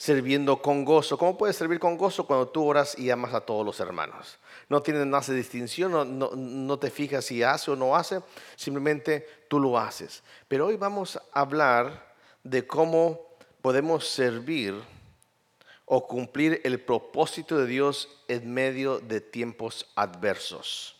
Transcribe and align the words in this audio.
sirviendo 0.00 0.62
con 0.62 0.82
gozo. 0.82 1.18
¿Cómo 1.18 1.36
puedes 1.36 1.56
servir 1.56 1.78
con 1.78 1.98
gozo 1.98 2.26
cuando 2.26 2.48
tú 2.48 2.64
oras 2.64 2.98
y 2.98 3.10
amas 3.10 3.34
a 3.34 3.42
todos 3.42 3.66
los 3.66 3.80
hermanos? 3.80 4.38
No 4.70 4.80
tienes 4.80 5.04
más 5.04 5.26
de 5.26 5.34
distinción, 5.34 5.92
no, 6.18 6.30
no 6.34 6.78
te 6.78 6.90
fijas 6.90 7.26
si 7.26 7.42
hace 7.42 7.70
o 7.70 7.76
no 7.76 7.94
hace, 7.94 8.22
simplemente 8.56 9.28
tú 9.48 9.60
lo 9.60 9.78
haces. 9.78 10.22
Pero 10.48 10.68
hoy 10.68 10.76
vamos 10.76 11.20
a 11.34 11.40
hablar 11.42 12.14
de 12.42 12.66
cómo 12.66 13.20
podemos 13.60 14.08
servir 14.08 14.74
o 15.84 16.06
cumplir 16.06 16.62
el 16.64 16.80
propósito 16.80 17.58
de 17.58 17.66
Dios 17.66 18.08
en 18.26 18.54
medio 18.54 19.00
de 19.00 19.20
tiempos 19.20 19.86
adversos. 19.96 20.96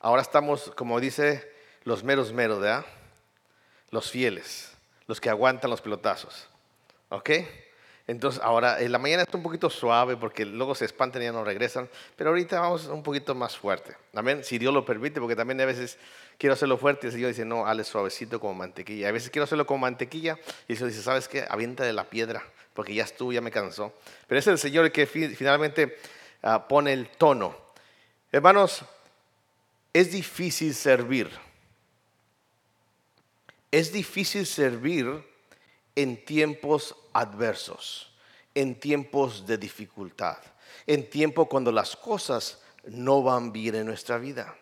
Ahora 0.00 0.20
estamos, 0.20 0.70
como 0.76 1.00
dice, 1.00 1.50
los 1.84 2.04
meros 2.04 2.30
meros, 2.34 2.60
¿verdad? 2.60 2.84
Los 3.88 4.10
fieles, 4.10 4.70
los 5.06 5.18
que 5.18 5.30
aguantan 5.30 5.70
los 5.70 5.80
pelotazos. 5.80 6.46
¿Ok? 7.08 7.30
Entonces, 8.10 8.40
ahora, 8.42 8.80
en 8.80 8.90
la 8.90 8.98
mañana 8.98 9.22
está 9.22 9.36
un 9.36 9.42
poquito 9.44 9.70
suave 9.70 10.16
porque 10.16 10.44
luego 10.44 10.74
se 10.74 10.84
espantan 10.84 11.22
y 11.22 11.26
ya 11.26 11.32
no 11.32 11.44
regresan, 11.44 11.88
pero 12.16 12.30
ahorita 12.30 12.58
vamos 12.58 12.86
un 12.86 13.04
poquito 13.04 13.36
más 13.36 13.56
fuerte. 13.56 13.96
Amén, 14.14 14.42
si 14.42 14.58
Dios 14.58 14.74
lo 14.74 14.84
permite, 14.84 15.20
porque 15.20 15.36
también 15.36 15.60
a 15.60 15.64
veces 15.64 15.96
quiero 16.36 16.54
hacerlo 16.54 16.76
fuerte 16.76 17.06
y 17.06 17.10
el 17.10 17.12
Señor 17.12 17.28
dice, 17.28 17.44
no, 17.44 17.68
hale 17.68 17.84
suavecito 17.84 18.40
como 18.40 18.54
mantequilla. 18.54 19.08
A 19.08 19.12
veces 19.12 19.30
quiero 19.30 19.44
hacerlo 19.44 19.64
como 19.64 19.78
mantequilla 19.78 20.36
y 20.66 20.72
el 20.72 20.78
Señor 20.78 20.90
dice, 20.90 21.04
¿sabes 21.04 21.28
qué? 21.28 21.46
Avienta 21.48 21.84
de 21.84 21.92
la 21.92 22.10
piedra 22.10 22.42
porque 22.74 22.94
ya 22.94 23.04
estuvo, 23.04 23.32
ya 23.32 23.40
me 23.40 23.52
cansó. 23.52 23.94
Pero 24.26 24.40
es 24.40 24.46
el 24.48 24.58
Señor 24.58 24.86
el 24.86 24.90
que 24.90 25.06
finalmente 25.06 25.96
ah, 26.42 26.66
pone 26.66 26.92
el 26.92 27.10
tono. 27.10 27.56
Hermanos, 28.32 28.84
es 29.92 30.10
difícil 30.10 30.74
servir. 30.74 31.30
Es 33.70 33.92
difícil 33.92 34.46
servir 34.46 35.29
en 35.94 36.24
tiempos 36.24 36.94
adversos, 37.12 38.12
en 38.54 38.78
tiempos 38.78 39.46
de 39.46 39.58
dificultad, 39.58 40.38
en 40.86 41.08
tiempo 41.08 41.48
cuando 41.48 41.72
las 41.72 41.96
cosas 41.96 42.60
no 42.84 43.22
van 43.22 43.52
bien 43.52 43.74
en 43.74 43.86
nuestra 43.86 44.18
vida. 44.18 44.56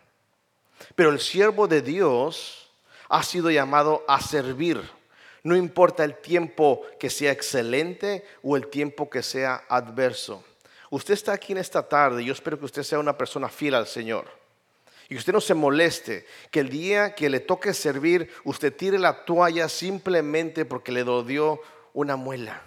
Pero 0.94 1.10
el 1.10 1.20
siervo 1.20 1.68
de 1.68 1.82
Dios 1.82 2.70
ha 3.08 3.22
sido 3.22 3.50
llamado 3.50 4.04
a 4.08 4.20
servir. 4.20 4.80
No 5.42 5.56
importa 5.56 6.04
el 6.04 6.16
tiempo 6.16 6.82
que 6.98 7.10
sea 7.10 7.32
excelente 7.32 8.24
o 8.42 8.56
el 8.56 8.68
tiempo 8.68 9.08
que 9.08 9.22
sea 9.22 9.64
adverso. 9.68 10.44
Usted 10.90 11.14
está 11.14 11.32
aquí 11.32 11.52
en 11.52 11.58
esta 11.58 11.86
tarde 11.86 12.24
yo 12.24 12.32
espero 12.32 12.58
que 12.58 12.64
usted 12.64 12.82
sea 12.82 12.98
una 12.98 13.16
persona 13.16 13.48
fiel 13.48 13.74
al 13.74 13.86
Señor. 13.86 14.37
Y 15.08 15.16
usted 15.16 15.32
no 15.32 15.40
se 15.40 15.54
moleste 15.54 16.26
que 16.50 16.60
el 16.60 16.68
día 16.68 17.14
que 17.14 17.30
le 17.30 17.40
toque 17.40 17.72
servir, 17.72 18.30
usted 18.44 18.74
tire 18.74 18.98
la 18.98 19.24
toalla 19.24 19.68
simplemente 19.68 20.66
porque 20.66 20.92
le 20.92 21.02
dolió 21.02 21.60
una 21.94 22.16
muela 22.16 22.62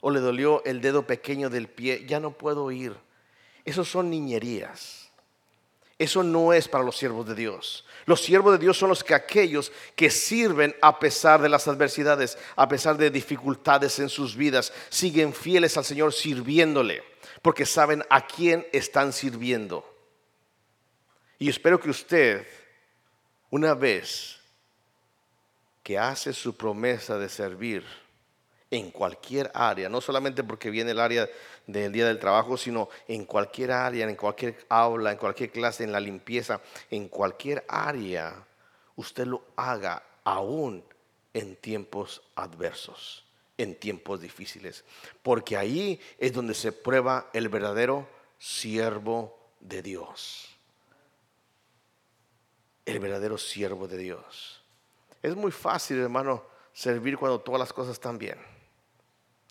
o 0.00 0.10
le 0.10 0.20
dolió 0.20 0.64
el 0.64 0.80
dedo 0.80 1.06
pequeño 1.06 1.50
del 1.50 1.68
pie. 1.68 2.04
Ya 2.06 2.20
no 2.20 2.32
puedo 2.32 2.70
ir. 2.70 2.96
Esos 3.64 3.88
son 3.88 4.08
niñerías. 4.08 5.10
Eso 5.98 6.22
no 6.22 6.52
es 6.52 6.66
para 6.68 6.82
los 6.82 6.96
siervos 6.96 7.28
de 7.28 7.34
Dios. 7.34 7.84
Los 8.06 8.22
siervos 8.22 8.52
de 8.52 8.58
Dios 8.58 8.76
son 8.76 8.88
los 8.88 9.04
que 9.04 9.14
aquellos 9.14 9.70
que 9.94 10.10
sirven 10.10 10.74
a 10.80 10.98
pesar 10.98 11.40
de 11.40 11.48
las 11.48 11.68
adversidades, 11.68 12.38
a 12.56 12.66
pesar 12.66 12.96
de 12.96 13.10
dificultades 13.10 13.98
en 14.00 14.08
sus 14.08 14.34
vidas, 14.34 14.72
siguen 14.88 15.32
fieles 15.32 15.76
al 15.76 15.84
Señor 15.84 16.12
sirviéndole, 16.12 17.04
porque 17.40 17.66
saben 17.66 18.02
a 18.10 18.26
quién 18.26 18.66
están 18.72 19.12
sirviendo. 19.12 19.91
Y 21.42 21.48
espero 21.48 21.80
que 21.80 21.90
usted, 21.90 22.46
una 23.50 23.74
vez 23.74 24.38
que 25.82 25.98
hace 25.98 26.32
su 26.32 26.56
promesa 26.56 27.18
de 27.18 27.28
servir 27.28 27.84
en 28.70 28.92
cualquier 28.92 29.50
área, 29.52 29.88
no 29.88 30.00
solamente 30.00 30.44
porque 30.44 30.70
viene 30.70 30.92
el 30.92 31.00
área 31.00 31.28
del 31.66 31.90
día 31.90 32.06
del 32.06 32.20
trabajo, 32.20 32.56
sino 32.56 32.88
en 33.08 33.24
cualquier 33.24 33.72
área, 33.72 34.08
en 34.08 34.14
cualquier 34.14 34.56
aula, 34.68 35.10
en 35.10 35.18
cualquier 35.18 35.50
clase, 35.50 35.82
en 35.82 35.90
la 35.90 35.98
limpieza, 35.98 36.60
en 36.92 37.08
cualquier 37.08 37.64
área, 37.66 38.46
usted 38.94 39.26
lo 39.26 39.42
haga 39.56 40.00
aún 40.22 40.84
en 41.34 41.56
tiempos 41.56 42.22
adversos, 42.36 43.24
en 43.58 43.74
tiempos 43.74 44.20
difíciles, 44.20 44.84
porque 45.24 45.56
ahí 45.56 46.00
es 46.18 46.32
donde 46.32 46.54
se 46.54 46.70
prueba 46.70 47.30
el 47.32 47.48
verdadero 47.48 48.08
siervo 48.38 49.36
de 49.58 49.82
Dios 49.82 50.51
el 52.84 52.98
verdadero 52.98 53.38
siervo 53.38 53.86
de 53.88 53.98
Dios. 53.98 54.62
Es 55.22 55.36
muy 55.36 55.52
fácil, 55.52 55.98
hermano, 55.98 56.44
servir 56.72 57.16
cuando 57.16 57.40
todas 57.40 57.58
las 57.58 57.72
cosas 57.72 57.92
están 57.92 58.18
bien. 58.18 58.38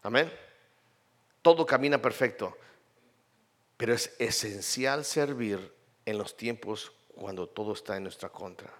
Amén. 0.03 0.31
Todo 1.41 1.65
camina 1.65 2.01
perfecto. 2.01 2.57
Pero 3.77 3.93
es 3.93 4.13
esencial 4.19 5.05
servir 5.05 5.73
en 6.05 6.17
los 6.17 6.35
tiempos 6.35 6.91
cuando 7.15 7.47
todo 7.47 7.73
está 7.73 7.97
en 7.97 8.03
nuestra 8.03 8.29
contra. 8.29 8.71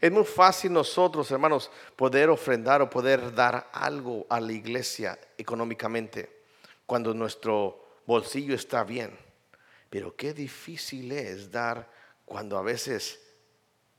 Es 0.00 0.10
muy 0.10 0.24
fácil 0.24 0.72
nosotros, 0.72 1.30
hermanos, 1.30 1.70
poder 1.96 2.28
ofrendar 2.30 2.82
o 2.82 2.90
poder 2.90 3.34
dar 3.34 3.70
algo 3.72 4.26
a 4.28 4.40
la 4.40 4.52
iglesia 4.52 5.18
económicamente 5.36 6.42
cuando 6.86 7.14
nuestro 7.14 8.00
bolsillo 8.06 8.54
está 8.54 8.84
bien. 8.84 9.16
Pero 9.88 10.14
qué 10.14 10.32
difícil 10.32 11.12
es 11.12 11.50
dar 11.50 11.90
cuando 12.24 12.56
a 12.58 12.62
veces 12.62 13.29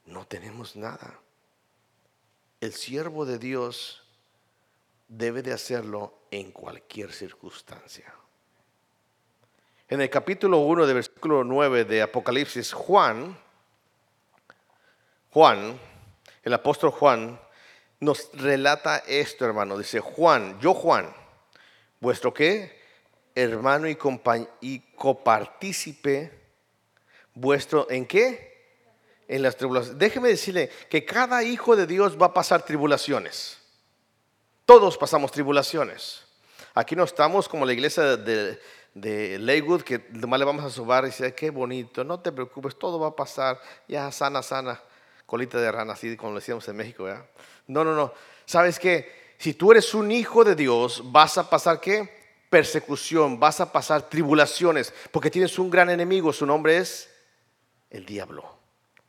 no 0.05 0.25
tenemos 0.25 0.75
nada. 0.75 1.19
El 2.59 2.73
siervo 2.73 3.25
de 3.25 3.39
Dios 3.39 4.03
debe 5.07 5.41
de 5.41 5.53
hacerlo 5.53 6.13
en 6.31 6.51
cualquier 6.51 7.11
circunstancia. 7.11 8.13
En 9.89 9.99
el 9.99 10.09
capítulo 10.09 10.59
1 10.59 10.87
de 10.87 10.93
versículo 10.93 11.43
9 11.43 11.83
de 11.83 12.01
Apocalipsis, 12.01 12.71
Juan, 12.71 13.37
Juan, 15.31 15.77
el 16.43 16.53
apóstol 16.53 16.91
Juan, 16.91 17.39
nos 17.99 18.29
relata 18.33 19.03
esto, 19.07 19.45
hermano. 19.45 19.77
Dice, 19.77 19.99
Juan, 19.99 20.59
yo 20.59 20.73
Juan, 20.73 21.13
vuestro 21.99 22.33
qué? 22.33 22.79
Hermano 23.35 23.87
y, 23.87 23.97
y 24.61 24.79
copartícipe, 24.95 26.39
vuestro 27.33 27.89
en 27.89 28.05
qué? 28.05 28.50
En 29.31 29.41
las 29.41 29.55
tribulaciones. 29.55 29.97
Déjeme 29.97 30.27
decirle 30.27 30.69
que 30.89 31.05
cada 31.05 31.41
hijo 31.41 31.77
de 31.77 31.87
Dios 31.87 32.21
va 32.21 32.27
a 32.27 32.33
pasar 32.33 32.63
tribulaciones. 32.63 33.57
Todos 34.65 34.97
pasamos 34.97 35.31
tribulaciones. 35.31 36.23
Aquí 36.73 36.97
no 36.97 37.05
estamos 37.05 37.47
como 37.47 37.65
la 37.65 37.71
iglesia 37.71 38.17
de, 38.17 38.59
Leywood, 38.93 39.83
que 39.83 40.05
nomás 40.11 40.37
le 40.37 40.45
vamos 40.45 40.65
a 40.65 40.69
subar 40.69 41.05
y 41.05 41.07
dice, 41.07 41.33
qué 41.33 41.49
bonito, 41.49 42.03
no 42.03 42.19
te 42.19 42.33
preocupes, 42.33 42.77
todo 42.77 42.99
va 42.99 43.07
a 43.07 43.15
pasar, 43.15 43.57
ya 43.87 44.11
sana, 44.11 44.43
sana, 44.43 44.81
colita 45.25 45.61
de 45.61 45.71
rana, 45.71 45.93
así 45.93 46.17
como 46.17 46.33
lo 46.33 46.39
decíamos 46.39 46.67
en 46.67 46.75
México, 46.75 47.05
¿verdad? 47.05 47.25
No, 47.67 47.85
no, 47.85 47.95
no. 47.95 48.13
¿Sabes 48.45 48.79
qué? 48.79 49.33
Si 49.37 49.53
tú 49.53 49.71
eres 49.71 49.93
un 49.93 50.11
hijo 50.11 50.43
de 50.43 50.55
Dios, 50.55 51.03
vas 51.05 51.37
a 51.37 51.49
pasar 51.49 51.79
qué? 51.79 52.21
Persecución, 52.49 53.39
vas 53.39 53.61
a 53.61 53.71
pasar 53.71 54.09
tribulaciones, 54.09 54.93
porque 55.09 55.31
tienes 55.31 55.57
un 55.57 55.69
gran 55.69 55.89
enemigo, 55.89 56.33
su 56.33 56.45
nombre 56.45 56.75
es 56.75 57.09
el 57.89 58.05
diablo. 58.05 58.60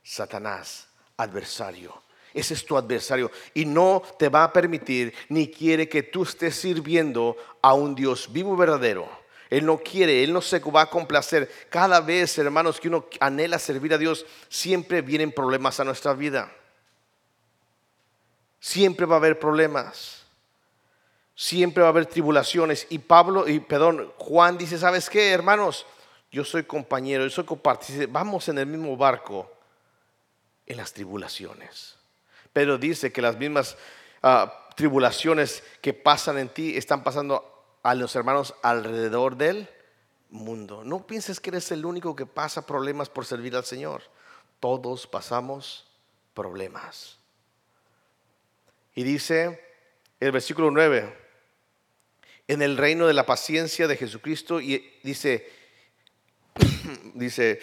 Satanás, 0.02 0.88
adversario. 1.16 2.02
Ese 2.34 2.54
es 2.54 2.64
tu 2.64 2.76
adversario 2.76 3.30
y 3.52 3.64
no 3.64 4.02
te 4.18 4.28
va 4.28 4.44
a 4.44 4.52
permitir 4.52 5.12
ni 5.28 5.48
quiere 5.48 5.88
que 5.88 6.02
tú 6.02 6.22
estés 6.22 6.56
sirviendo 6.56 7.36
a 7.60 7.74
un 7.74 7.94
Dios 7.94 8.32
vivo 8.32 8.54
y 8.54 8.58
verdadero. 8.58 9.08
Él 9.50 9.66
no 9.66 9.76
quiere, 9.76 10.24
Él 10.24 10.32
no 10.32 10.40
se 10.40 10.58
va 10.60 10.82
a 10.82 10.90
complacer. 10.90 11.50
Cada 11.68 12.00
vez, 12.00 12.38
hermanos, 12.38 12.80
que 12.80 12.88
uno 12.88 13.06
anhela 13.20 13.58
servir 13.58 13.92
a 13.92 13.98
Dios, 13.98 14.24
siempre 14.48 15.02
vienen 15.02 15.30
problemas 15.30 15.78
a 15.78 15.84
nuestra 15.84 16.14
vida. 16.14 16.50
Siempre 18.58 19.04
va 19.04 19.16
a 19.16 19.19
haber 19.19 19.38
problemas. 19.38 20.22
Siempre 21.34 21.82
va 21.82 21.88
a 21.88 21.90
haber 21.90 22.06
tribulaciones. 22.06 22.86
Y 22.88 22.98
Pablo, 22.98 23.46
y 23.46 23.60
perdón, 23.60 24.10
Juan 24.16 24.56
dice, 24.56 24.78
¿sabes 24.78 25.10
qué, 25.10 25.32
hermanos? 25.32 25.84
Yo 26.31 26.44
soy 26.44 26.62
compañero, 26.62 27.25
yo 27.25 27.31
soy 27.31 27.44
compartícipe, 27.44 28.06
vamos 28.06 28.49
en 28.49 28.56
el 28.56 28.66
mismo 28.66 28.96
barco 28.96 29.51
en 30.67 30.76
las 30.76 30.93
tribulaciones. 30.93 31.97
Pero 32.53 32.79
dice 32.79 33.12
que 33.12 33.23
las 33.23 33.37
mismas 33.37 33.76
ah, 34.23 34.69
tribulaciones 34.76 35.62
que 35.81 35.94
pasan 35.94 36.38
en 36.38 36.49
ti 36.49 36.76
están 36.76 37.03
pasando 37.03 37.49
a 37.82 37.94
los 37.94 38.14
hermanos 38.14 38.55
alrededor 38.62 39.37
del 39.37 39.69
mundo. 40.31 40.82
No 40.85 41.06
pienses 41.06 41.41
que 41.41 41.50
eres 41.50 41.70
el 41.73 41.85
único 41.85 42.17
que 42.17 42.26
pasa 42.26 42.67
problemas 42.67 43.09
por 43.09 43.26
servir 43.26 43.55
al 43.56 43.64
Señor. 43.64 44.03
Todos 44.61 45.06
pasamos 45.06 45.87
problemas. 46.35 47.19
Y 48.94 49.03
dice 49.03 49.61
el 50.20 50.32
versículo 50.32 50.70
9, 50.70 51.19
en 52.49 52.62
el 52.62 52.76
reino 52.76 53.06
de 53.06 53.14
la 53.14 53.26
paciencia 53.26 53.88
de 53.88 53.97
Jesucristo, 53.97 54.61
y 54.61 54.99
dice, 55.03 55.50
dice, 57.14 57.61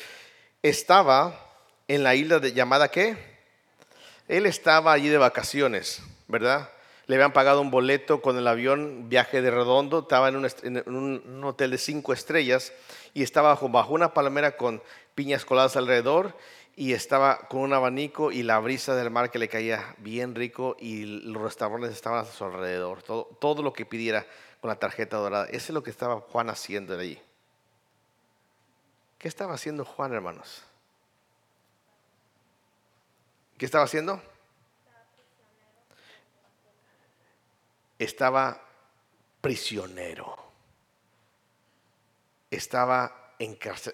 estaba 0.62 1.49
en 1.90 2.04
la 2.04 2.16
isla 2.16 2.40
de, 2.40 2.54
llamada 2.54 2.88
qué? 2.90 3.18
Él 4.30 4.46
estaba 4.46 4.94
allí 4.94 5.10
de 5.10 5.18
vacaciones, 5.18 6.02
¿verdad? 6.30 6.70
le 7.10 7.16
habían 7.16 7.34
pagado 7.34 7.60
un 7.62 7.72
boleto 7.72 8.22
con 8.22 8.38
el 8.38 8.48
avión, 8.48 9.10
viaje 9.10 9.42
de 9.42 9.50
redondo, 9.50 10.02
estaba 10.02 10.30
en 10.30 10.36
un, 10.36 11.44
hotel 11.44 11.72
de 11.72 11.80
cinco 11.80 12.14
estrellas 12.14 12.72
y 13.16 13.24
estaba 13.24 13.56
bajo, 13.56 13.94
una 13.96 14.14
palmera 14.14 14.58
con 14.58 14.84
piñas 15.16 15.44
coladas 15.44 15.76
alrededor 15.76 16.38
y 16.76 16.94
estaba 16.94 17.40
con 17.50 17.62
un 17.62 17.74
abanico 17.74 18.32
y 18.32 18.44
la 18.44 18.60
brisa 18.60 18.94
del 18.94 19.10
mar 19.10 19.32
que 19.32 19.40
le 19.40 19.50
caía 19.50 19.96
bien 19.98 20.36
rico 20.36 20.78
y 20.80 21.06
los 21.06 21.42
restaurantes 21.42 21.94
estaban 21.94 22.20
a 22.20 22.26
su 22.26 22.46
alrededor, 22.46 23.02
todo, 23.02 23.64
lo 23.64 23.74
que 23.74 23.88
pidiera 23.88 24.28
con 24.62 24.70
la 24.70 24.76
tarjeta 24.76 25.18
dorada. 25.18 25.46
Ese 25.46 25.58
es 25.58 25.70
lo 25.72 25.82
que 25.82 25.90
estaba 25.90 26.22
Juan 26.22 26.52
haciendo 26.52 26.96
de 26.96 27.04
allí. 27.04 27.22
¿Qué 29.18 29.28
estaba 29.28 29.56
haciendo 29.56 29.84
Juan, 29.84 30.14
hermanos? 30.14 30.69
¿Qué 33.60 33.66
estaba 33.66 33.84
haciendo? 33.84 34.24
Estaba 38.00 38.66
prisionero. 39.42 40.38
Estaba 42.50 43.20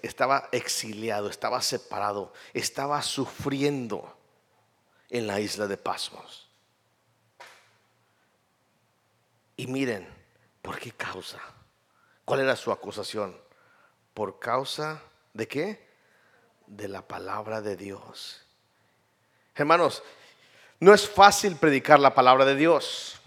estaba 0.02 0.48
exiliado, 0.50 1.28
estaba 1.28 1.62
separado, 1.62 2.32
estaba 2.52 3.00
sufriendo 3.02 4.16
en 5.08 5.26
la 5.26 5.38
isla 5.40 5.68
de 5.68 5.76
Pasmos. 5.76 6.48
Y 9.56 9.68
miren, 9.68 10.08
¿por 10.62 10.78
qué 10.78 10.90
causa? 10.90 11.40
¿Cuál 12.24 12.40
era 12.40 12.56
su 12.56 12.72
acusación? 12.72 13.40
Por 14.14 14.40
causa 14.40 15.02
de 15.32 15.46
qué? 15.46 15.88
De 16.66 16.88
la 16.88 17.06
palabra 17.06 17.60
de 17.60 17.76
Dios. 17.76 18.45
Hermanos, 19.56 20.02
no 20.78 20.92
es 20.92 21.08
fácil 21.08 21.56
predicar 21.56 21.98
la 21.98 22.14
palabra 22.14 22.44
de 22.44 22.54
Dios. 22.54 23.20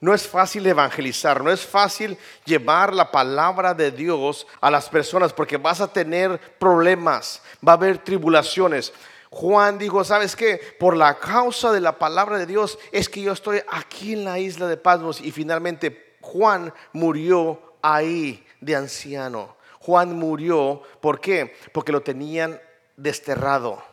No 0.00 0.12
es 0.12 0.26
fácil 0.26 0.66
evangelizar, 0.66 1.44
no 1.44 1.52
es 1.52 1.64
fácil 1.64 2.18
llevar 2.44 2.92
la 2.92 3.12
palabra 3.12 3.72
de 3.72 3.92
Dios 3.92 4.48
a 4.60 4.68
las 4.68 4.88
personas 4.88 5.32
porque 5.32 5.58
vas 5.58 5.80
a 5.80 5.92
tener 5.92 6.40
problemas, 6.58 7.40
va 7.66 7.72
a 7.72 7.76
haber 7.76 7.98
tribulaciones. 7.98 8.92
Juan 9.30 9.78
dijo, 9.78 10.02
¿sabes 10.02 10.34
qué? 10.34 10.60
Por 10.80 10.96
la 10.96 11.20
causa 11.20 11.70
de 11.70 11.80
la 11.80 11.98
palabra 11.98 12.36
de 12.36 12.46
Dios 12.46 12.80
es 12.90 13.08
que 13.08 13.22
yo 13.22 13.32
estoy 13.32 13.62
aquí 13.70 14.14
en 14.14 14.24
la 14.24 14.40
isla 14.40 14.66
de 14.66 14.76
Pasmos 14.76 15.20
y 15.20 15.30
finalmente 15.30 16.16
Juan 16.20 16.74
murió 16.92 17.76
ahí 17.80 18.44
de 18.60 18.74
anciano. 18.74 19.56
Juan 19.78 20.18
murió, 20.18 20.82
¿por 21.00 21.20
qué? 21.20 21.54
Porque 21.72 21.92
lo 21.92 22.02
tenían 22.02 22.60
desterrado, 22.96 23.84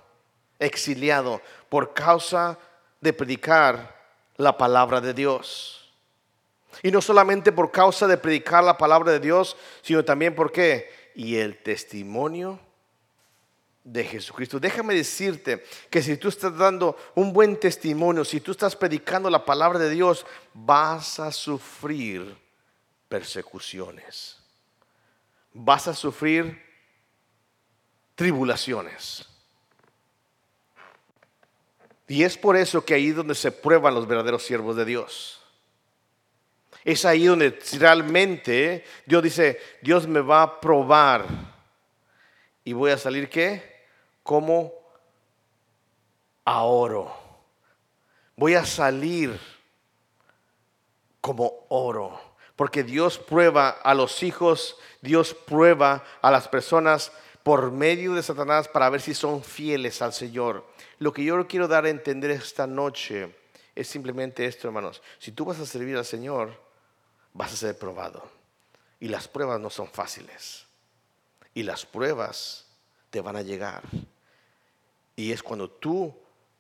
exiliado, 0.60 1.42
por 1.70 1.94
causa 1.94 2.60
de 3.02 3.14
predicar 3.14 3.98
la 4.38 4.58
palabra 4.58 5.02
de 5.02 5.14
Dios. 5.14 5.92
Y 6.84 6.92
no 6.92 7.02
solamente 7.02 7.52
por 7.52 7.72
causa 7.72 8.08
de 8.08 8.18
predicar 8.18 8.64
la 8.64 8.78
palabra 8.78 9.12
de 9.12 9.20
Dios, 9.20 9.58
sino 9.82 10.04
también 10.06 10.36
por 10.36 10.52
qué. 10.52 11.12
Y 11.16 11.38
el 11.38 11.58
testimonio 11.58 12.60
de 13.84 14.04
Jesucristo. 14.04 14.60
Déjame 14.60 14.94
decirte 14.94 15.64
que 15.90 16.02
si 16.02 16.18
tú 16.18 16.28
estás 16.28 16.56
dando 16.56 16.96
un 17.16 17.34
buen 17.34 17.60
testimonio, 17.60 18.24
si 18.24 18.40
tú 18.40 18.52
estás 18.52 18.76
predicando 18.76 19.30
la 19.30 19.44
palabra 19.44 19.80
de 19.80 19.90
Dios, 19.90 20.26
vas 20.54 21.20
a 21.20 21.32
sufrir 21.32 22.38
persecuciones. 23.08 24.38
Vas 25.54 25.88
a 25.88 25.96
sufrir 25.96 26.62
tribulaciones. 28.16 29.29
Y 32.10 32.24
es 32.24 32.38
por 32.38 32.58
eso 32.58 32.84
que 32.84 32.96
ahí 32.96 33.10
es 33.10 33.16
donde 33.16 33.36
se 33.36 33.52
prueban 33.52 33.94
los 33.94 34.08
verdaderos 34.08 34.44
siervos 34.44 34.76
de 34.76 34.84
Dios. 34.84 35.40
Es 36.84 37.06
ahí 37.06 37.26
donde 37.26 37.60
realmente 37.78 38.84
Dios 39.06 39.22
dice, 39.22 39.60
Dios 39.84 40.08
me 40.08 40.20
va 40.20 40.42
a 40.42 40.60
probar 40.60 41.26
y 42.64 42.74
voy 42.74 42.90
a 42.90 42.98
salir 42.98 43.30
qué? 43.30 43.86
Como 44.24 44.74
a 46.46 46.64
oro. 46.64 47.16
Voy 48.36 48.56
a 48.56 48.66
salir 48.66 49.40
como 51.22 51.68
oro. 51.70 52.20
Porque 52.56 52.84
Dios 52.84 53.20
prueba 53.20 53.70
a 53.70 53.94
los 53.94 54.24
hijos, 54.24 54.78
Dios 55.02 55.36
prueba 55.36 56.04
a 56.24 56.32
las 56.32 56.48
personas 56.48 57.12
por 57.50 57.72
medio 57.72 58.14
de 58.14 58.22
Satanás 58.22 58.68
para 58.68 58.92
ver 58.92 59.02
si 59.02 59.16
son 59.16 59.44
fieles 59.44 60.04
al 60.04 60.14
Señor. 60.14 60.64
Lo 61.00 61.12
que 61.12 61.24
yo 61.24 61.48
quiero 61.48 61.68
dar 61.68 61.86
a 61.86 61.90
entender 61.90 62.30
esta 62.30 62.68
noche 62.68 63.36
es 63.74 63.88
simplemente 63.88 64.46
esto, 64.46 64.68
hermanos. 64.68 65.02
Si 65.18 65.32
tú 65.32 65.46
vas 65.46 65.60
a 65.60 65.66
servir 65.66 65.98
al 65.98 66.06
Señor, 66.06 66.54
vas 67.34 67.52
a 67.52 67.56
ser 67.56 67.76
probado. 67.76 68.24
Y 69.00 69.08
las 69.08 69.28
pruebas 69.28 69.60
no 69.60 69.72
son 69.72 69.88
fáciles. 69.88 70.68
Y 71.56 71.64
las 71.64 71.88
pruebas 71.88 72.68
te 73.10 73.20
van 73.20 73.36
a 73.36 73.42
llegar. 73.42 73.82
Y 75.16 75.32
es 75.32 75.42
cuando 75.42 75.72
tú 75.72 76.16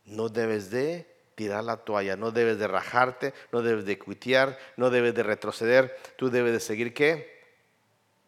no 0.05 0.27
debes 0.27 0.71
de 0.71 1.07
tirar 1.35 1.65
la 1.65 1.77
toalla, 1.77 2.15
no 2.15 2.31
debes 2.31 2.57
de 2.57 2.67
rajarte, 2.67 3.35
no 3.51 3.61
debes 3.61 3.85
de 3.85 3.99
cuitear, 3.99 4.57
no 4.75 4.89
debes 4.89 5.13
de 5.13 5.21
retroceder. 5.21 5.95
Tú 6.15 6.31
debes 6.31 6.51
de 6.51 6.59
seguir 6.59 6.95
qué? 6.95 7.38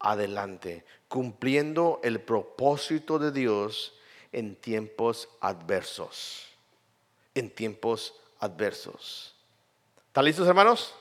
Adelante, 0.02 0.84
cumpliendo 1.08 2.00
el 2.02 2.20
propósito 2.20 3.18
de 3.18 3.32
Dios 3.32 3.94
en 4.32 4.56
tiempos 4.56 5.28
adversos. 5.40 6.48
En 7.34 7.50
tiempos 7.50 8.14
adversos. 8.40 9.34
¿Están 10.08 10.24
listos, 10.24 10.46
hermanos? 10.46 10.94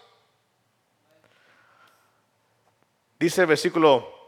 Dice 3.19 3.41
el 3.41 3.47
versículo 3.47 4.21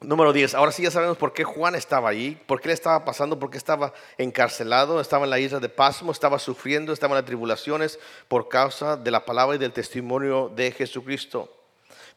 número 0.00 0.32
10. 0.32 0.54
Ahora 0.54 0.72
sí 0.72 0.82
ya 0.82 0.90
sabemos 0.90 1.18
por 1.18 1.32
qué 1.32 1.44
Juan 1.44 1.74
estaba 1.74 2.08
allí, 2.08 2.38
por 2.46 2.60
qué 2.60 2.68
le 2.68 2.74
estaba 2.74 3.04
pasando, 3.04 3.38
por 3.38 3.50
qué 3.50 3.58
estaba 3.58 3.92
encarcelado, 4.16 5.00
estaba 5.00 5.24
en 5.24 5.30
la 5.30 5.38
isla 5.38 5.60
de 5.60 5.68
Pasmo, 5.68 6.10
estaba 6.10 6.38
sufriendo, 6.38 6.92
estaba 6.92 7.12
en 7.12 7.16
las 7.16 7.26
tribulaciones 7.26 7.98
por 8.28 8.48
causa 8.48 8.96
de 8.96 9.10
la 9.10 9.24
palabra 9.24 9.56
y 9.56 9.58
del 9.58 9.72
testimonio 9.72 10.48
de 10.48 10.72
Jesucristo. 10.72 11.59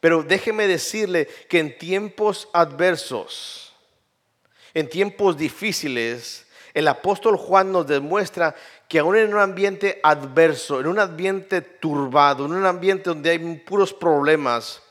Pero 0.04 0.22
déjeme 0.22 0.66
decirle 0.66 1.26
que 1.48 1.58
en 1.58 1.78
tiempos 1.78 2.50
adversos, 2.52 3.72
en 4.74 4.86
tiempos 4.90 5.34
difíciles, 5.34 6.46
el 6.74 6.88
apóstol 6.88 7.38
Juan 7.38 7.72
nos 7.72 7.86
demuestra 7.86 8.54
que 8.86 8.98
aún 8.98 9.16
en 9.16 9.32
un 9.32 9.40
ambiente 9.40 10.00
adverso, 10.02 10.78
en 10.78 10.88
un 10.88 10.98
ambiente 10.98 11.62
turbado, 11.62 12.44
en 12.44 12.52
un 12.52 12.66
ambiente 12.66 13.08
donde 13.08 13.30
hay 13.30 13.38
puros 13.60 13.94
problemas, 13.94 14.82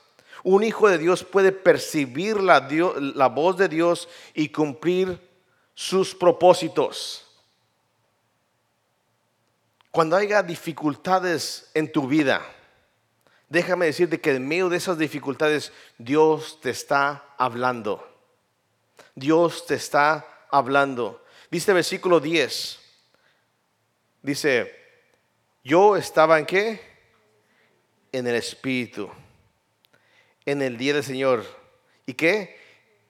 un 0.41 0.63
hijo 0.63 0.89
de 0.89 0.97
Dios 0.97 1.23
puede 1.23 1.51
percibir 1.51 2.37
la, 2.41 3.27
voz 3.27 3.55
de 3.55 3.69
Dios 3.69 4.09
y 4.33 4.49
cumplir 4.49 5.19
sus 5.75 6.15
propósitos. 6.15 7.23
Cuando 9.91 10.15
haya 10.15 10.41
dificultades 10.41 11.69
en 11.75 11.91
tu 11.91 12.07
vida, 12.07 12.41
déjame 13.53 13.85
decirte 13.85 14.19
que 14.19 14.31
en 14.31 14.47
medio 14.47 14.67
de 14.67 14.77
esas 14.77 14.97
dificultades 14.97 15.71
Dios 15.97 16.59
te 16.61 16.71
está 16.71 17.23
hablando. 17.37 18.05
Dios 19.15 19.65
te 19.65 19.75
está 19.75 20.25
hablando. 20.51 21.23
Dice 21.49 21.71
el 21.71 21.75
versículo 21.75 22.19
10. 22.19 22.79
Dice, 24.23 24.75
yo 25.63 25.95
estaba 25.95 26.39
en 26.39 26.45
qué? 26.45 26.81
En 28.11 28.27
el 28.27 28.35
Espíritu 28.35 29.09
en 30.45 30.61
el 30.61 30.77
día 30.77 30.93
del 30.93 31.03
Señor. 31.03 31.45
¿Y 32.05 32.13
qué? 32.13 32.57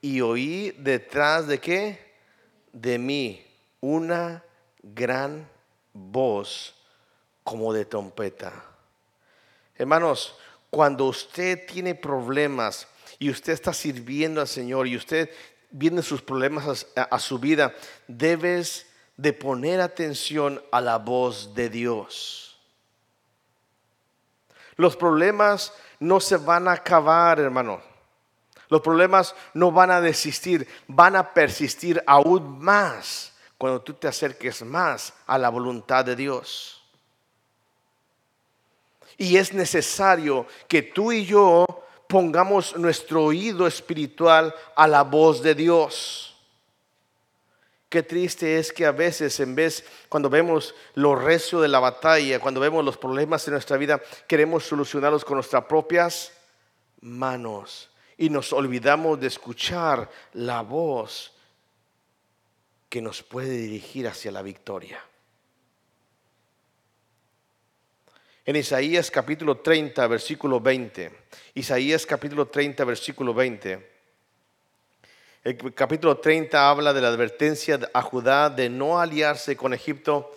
Y 0.00 0.20
oí 0.20 0.70
detrás 0.78 1.46
de 1.46 1.58
qué? 1.58 1.98
De 2.72 2.98
mí 2.98 3.44
una 3.80 4.44
gran 4.82 5.48
voz 5.92 6.74
como 7.42 7.72
de 7.72 7.84
trompeta. 7.84 8.73
Hermanos, 9.76 10.36
cuando 10.70 11.06
usted 11.06 11.66
tiene 11.66 11.94
problemas 11.94 12.88
y 13.18 13.30
usted 13.30 13.52
está 13.52 13.72
sirviendo 13.72 14.40
al 14.40 14.48
Señor 14.48 14.86
y 14.86 14.96
usted 14.96 15.30
viene 15.70 16.02
sus 16.02 16.22
problemas 16.22 16.86
a, 16.96 17.02
a 17.02 17.18
su 17.18 17.38
vida, 17.38 17.74
debes 18.06 18.86
de 19.16 19.32
poner 19.32 19.80
atención 19.80 20.62
a 20.72 20.80
la 20.80 20.98
voz 20.98 21.54
de 21.54 21.68
Dios. 21.68 22.58
Los 24.76 24.96
problemas 24.96 25.72
no 26.00 26.20
se 26.20 26.36
van 26.36 26.68
a 26.68 26.72
acabar, 26.72 27.38
hermano. 27.38 27.80
Los 28.68 28.80
problemas 28.80 29.34
no 29.52 29.70
van 29.70 29.90
a 29.90 30.00
desistir, 30.00 30.66
van 30.88 31.16
a 31.16 31.32
persistir 31.32 32.02
aún 32.06 32.58
más 32.58 33.32
cuando 33.58 33.80
tú 33.82 33.94
te 33.94 34.08
acerques 34.08 34.62
más 34.62 35.12
a 35.26 35.38
la 35.38 35.48
voluntad 35.48 36.04
de 36.04 36.16
Dios. 36.16 36.83
Y 39.16 39.36
es 39.36 39.52
necesario 39.52 40.46
que 40.68 40.82
tú 40.82 41.12
y 41.12 41.24
yo 41.24 41.66
pongamos 42.08 42.76
nuestro 42.76 43.24
oído 43.24 43.66
espiritual 43.66 44.54
a 44.76 44.86
la 44.86 45.02
voz 45.02 45.42
de 45.42 45.54
Dios 45.54 46.34
Qué 47.94 48.02
triste 48.02 48.58
es 48.58 48.72
que 48.72 48.86
a 48.86 48.90
veces 48.90 49.38
en 49.38 49.54
vez, 49.54 49.84
cuando 50.08 50.28
vemos 50.28 50.74
lo 50.94 51.14
recio 51.14 51.60
de 51.60 51.68
la 51.68 51.78
batalla, 51.78 52.40
cuando 52.40 52.58
vemos 52.58 52.84
los 52.84 52.96
problemas 52.96 53.46
en 53.46 53.52
nuestra 53.52 53.76
vida, 53.76 54.02
queremos 54.26 54.64
solucionarlos 54.64 55.24
con 55.24 55.36
nuestras 55.36 55.66
propias 55.66 56.32
manos 57.02 57.88
y 58.18 58.30
nos 58.30 58.52
olvidamos 58.52 59.20
de 59.20 59.28
escuchar 59.28 60.10
la 60.32 60.62
voz 60.62 61.34
que 62.88 63.00
nos 63.00 63.22
puede 63.22 63.56
dirigir 63.58 64.08
hacia 64.08 64.32
la 64.32 64.42
victoria. 64.42 65.00
En 68.46 68.56
Isaías 68.56 69.10
capítulo 69.10 69.56
30, 69.56 70.06
versículo 70.06 70.60
20. 70.60 71.10
Isaías 71.54 72.04
capítulo 72.04 72.46
30, 72.46 72.84
versículo 72.84 73.32
20. 73.32 73.90
El 75.44 75.72
capítulo 75.72 76.18
30 76.18 76.68
habla 76.68 76.92
de 76.92 77.00
la 77.00 77.08
advertencia 77.08 77.80
a 77.94 78.02
Judá 78.02 78.50
de 78.50 78.68
no 78.68 79.00
aliarse 79.00 79.56
con 79.56 79.72
Egipto 79.72 80.30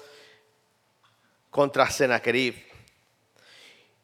contra 1.50 1.90
Sennacherib. 1.90 2.56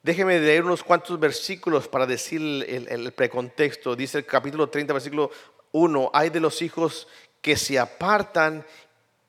Déjeme 0.02 0.38
leer 0.38 0.66
unos 0.66 0.84
cuantos 0.84 1.18
versículos 1.18 1.88
para 1.88 2.06
decir 2.06 2.42
el, 2.42 3.14
precontexto. 3.14 3.96
Dice 3.96 4.18
el 4.18 4.26
capítulo 4.26 4.68
30, 4.68 4.92
versículo 4.92 5.32
1, 5.72 6.12
hay 6.14 6.30
de 6.30 6.42
los 6.42 6.62
hijos 6.62 7.08
que 7.42 7.56
se 7.56 7.80
apartan 7.80 8.66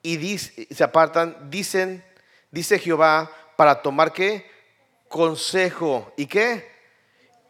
y 0.03 0.37
se 0.37 0.83
apartan, 0.83 1.49
dicen, 1.49 2.03
dice 2.51 2.81
Jehová, 2.81 3.31
para 3.57 3.81
tomar 3.81 4.13
qué? 4.13 4.53
Consejo. 5.15 6.13
¿Y 6.17 6.27
qué? 6.27 6.69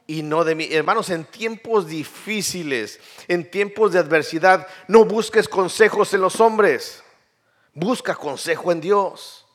Y 0.06 0.22
no 0.22 0.44
de 0.44 0.54
mí. 0.54 0.68
Hermanos, 0.70 1.08
en 1.08 1.24
tiempos 1.24 1.86
difíciles, 1.86 3.00
en 3.26 3.50
tiempos 3.50 3.92
de 3.92 4.00
adversidad, 4.00 4.68
no 4.86 5.06
busques 5.06 5.48
consejos 5.48 6.12
en 6.12 6.20
los 6.20 6.40
hombres. 6.40 7.02
Busca 7.72 8.14
consejo 8.14 8.70
en 8.70 8.82
Dios. 8.82 9.46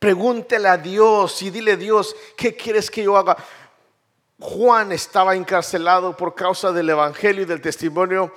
Pregúntele 0.00 0.68
a 0.68 0.76
Dios 0.76 1.40
y 1.42 1.50
dile 1.50 1.72
a 1.72 1.76
Dios, 1.76 2.16
¿qué 2.36 2.56
quieres 2.56 2.90
que 2.90 3.04
yo 3.04 3.16
haga? 3.16 3.36
Juan 4.40 4.90
estaba 4.90 5.36
encarcelado 5.36 6.16
por 6.16 6.34
causa 6.34 6.72
del 6.72 6.90
Evangelio 6.90 7.42
y 7.42 7.46
del 7.46 7.60
testimonio 7.60 8.34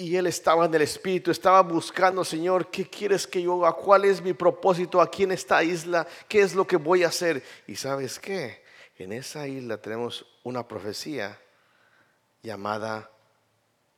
y 0.00 0.14
él 0.14 0.28
estaba 0.28 0.64
en 0.64 0.74
el 0.74 0.82
Espíritu, 0.82 1.32
estaba 1.32 1.60
buscando, 1.60 2.24
Señor, 2.24 2.70
¿qué 2.70 2.88
quieres 2.88 3.26
que 3.26 3.42
yo 3.42 3.66
haga? 3.66 3.76
¿Cuál 3.76 4.04
es 4.04 4.22
mi 4.22 4.32
propósito 4.32 5.00
aquí 5.00 5.24
en 5.24 5.32
esta 5.32 5.60
isla? 5.64 6.06
¿Qué 6.28 6.40
es 6.40 6.54
lo 6.54 6.64
que 6.64 6.76
voy 6.76 7.02
a 7.02 7.08
hacer? 7.08 7.42
Y 7.66 7.74
sabes 7.74 8.20
qué? 8.20 8.62
En 8.96 9.12
esa 9.12 9.48
isla 9.48 9.76
tenemos 9.76 10.24
una 10.44 10.66
profecía 10.68 11.36
llamada 12.44 13.10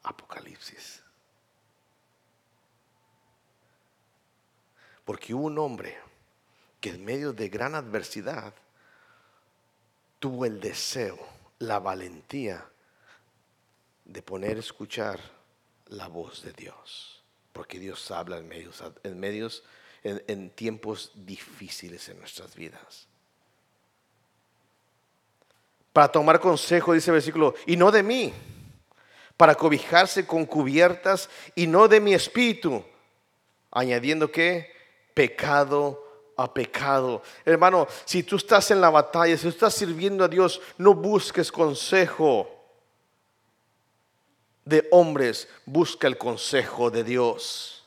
Apocalipsis. 0.03 1.03
Porque 5.05 5.35
hubo 5.35 5.49
un 5.49 5.59
hombre 5.59 5.99
que 6.81 6.89
en 6.89 7.05
medio 7.05 7.35
de 7.35 7.51
gran 7.51 7.75
adversidad 7.75 8.55
tuvo 10.19 10.47
el 10.47 10.61
deseo, 10.61 11.19
la 11.59 11.79
valentía 11.79 12.67
de 14.07 14.23
poner 14.23 14.57
a 14.57 14.61
escuchar 14.61 15.40
la 15.91 16.09
voz 16.09 16.43
de 16.43 16.53
Dios, 16.53 17.23
porque 17.53 17.79
Dios 17.79 18.11
habla 18.11 18.39
en 18.39 18.49
medios, 18.49 18.83
en, 19.03 19.21
medios 19.21 19.63
en, 20.03 20.51
tiempos 20.51 21.13
difíciles 21.15 22.09
en 22.09 22.19
nuestras 22.19 22.55
vidas. 22.55 23.07
Para 25.93 26.09
tomar 26.11 26.41
consejo, 26.41 26.93
dice 26.93 27.11
el 27.11 27.15
versículo, 27.15 27.55
y 27.67 27.77
no 27.77 27.91
de 27.91 28.03
mí, 28.03 28.33
para 29.37 29.55
cobijarse 29.55 30.27
con 30.27 30.47
cubiertas 30.47 31.29
y 31.55 31.67
no 31.67 31.89
de 31.89 32.01
mi 32.01 32.15
espíritu, 32.15 32.85
añadiendo 33.71 34.31
que 34.31 34.73
pecado 35.13 36.33
a 36.37 36.55
pecado. 36.55 37.23
Hermano, 37.45 37.89
si 38.05 38.23
tú 38.23 38.37
estás 38.37 38.71
en 38.71 38.81
la 38.81 38.91
batalla, 38.91 39.37
si 39.37 39.43
tú 39.43 39.49
estás 39.49 39.75
sirviendo 39.75 40.25
a 40.25 40.29
Dios, 40.29 40.61
no 40.79 40.95
busques 40.95 41.51
consejo 41.51 42.60
de 44.71 44.89
hombres, 44.93 45.49
busca 45.67 46.07
el 46.07 46.17
consejo 46.17 46.91
de 46.91 47.05
Dios. 47.05 47.85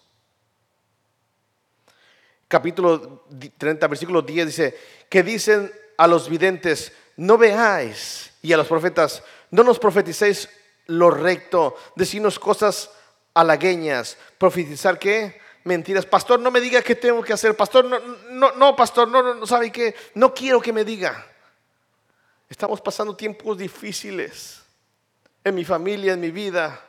Capítulo 2.48 3.24
30, 3.58 3.88
versículo 3.88 4.22
10 4.22 4.46
dice, 4.46 4.78
que 5.10 5.24
dicen 5.24 5.72
a 5.98 6.06
los 6.06 6.30
videntes, 6.30 6.92
no 7.18 7.38
veáis, 7.38 8.32
y 8.44 8.54
a 8.54 8.58
los 8.58 8.68
profetas, 8.68 9.24
no 9.50 9.64
nos 9.64 9.80
profeticéis 9.80 10.50
lo 10.88 11.10
recto, 11.10 11.76
decirnos 11.96 12.38
cosas 12.38 12.92
halagueñas, 13.34 14.18
profetizar 14.38 15.00
qué? 15.00 15.42
Mentiras. 15.64 16.06
Pastor, 16.06 16.42
no 16.42 16.52
me 16.52 16.60
diga 16.60 16.82
qué 16.82 16.94
tengo 16.94 17.24
que 17.24 17.32
hacer. 17.32 17.56
Pastor, 17.56 17.86
no, 17.86 17.98
no, 18.30 18.52
no, 18.52 18.76
pastor, 18.76 19.08
no, 19.08 19.24
no, 19.24 19.34
no 19.34 19.48
sabe 19.48 19.72
qué. 19.72 19.96
No 20.14 20.34
quiero 20.34 20.62
que 20.62 20.74
me 20.74 20.84
diga. 20.84 21.26
Estamos 22.50 22.82
pasando 22.82 23.16
tiempos 23.16 23.58
difíciles 23.58 24.63
en 25.44 25.56
mi 25.56 25.66
familia, 25.66 26.14
en 26.14 26.20
mi 26.20 26.32
vida, 26.32 26.80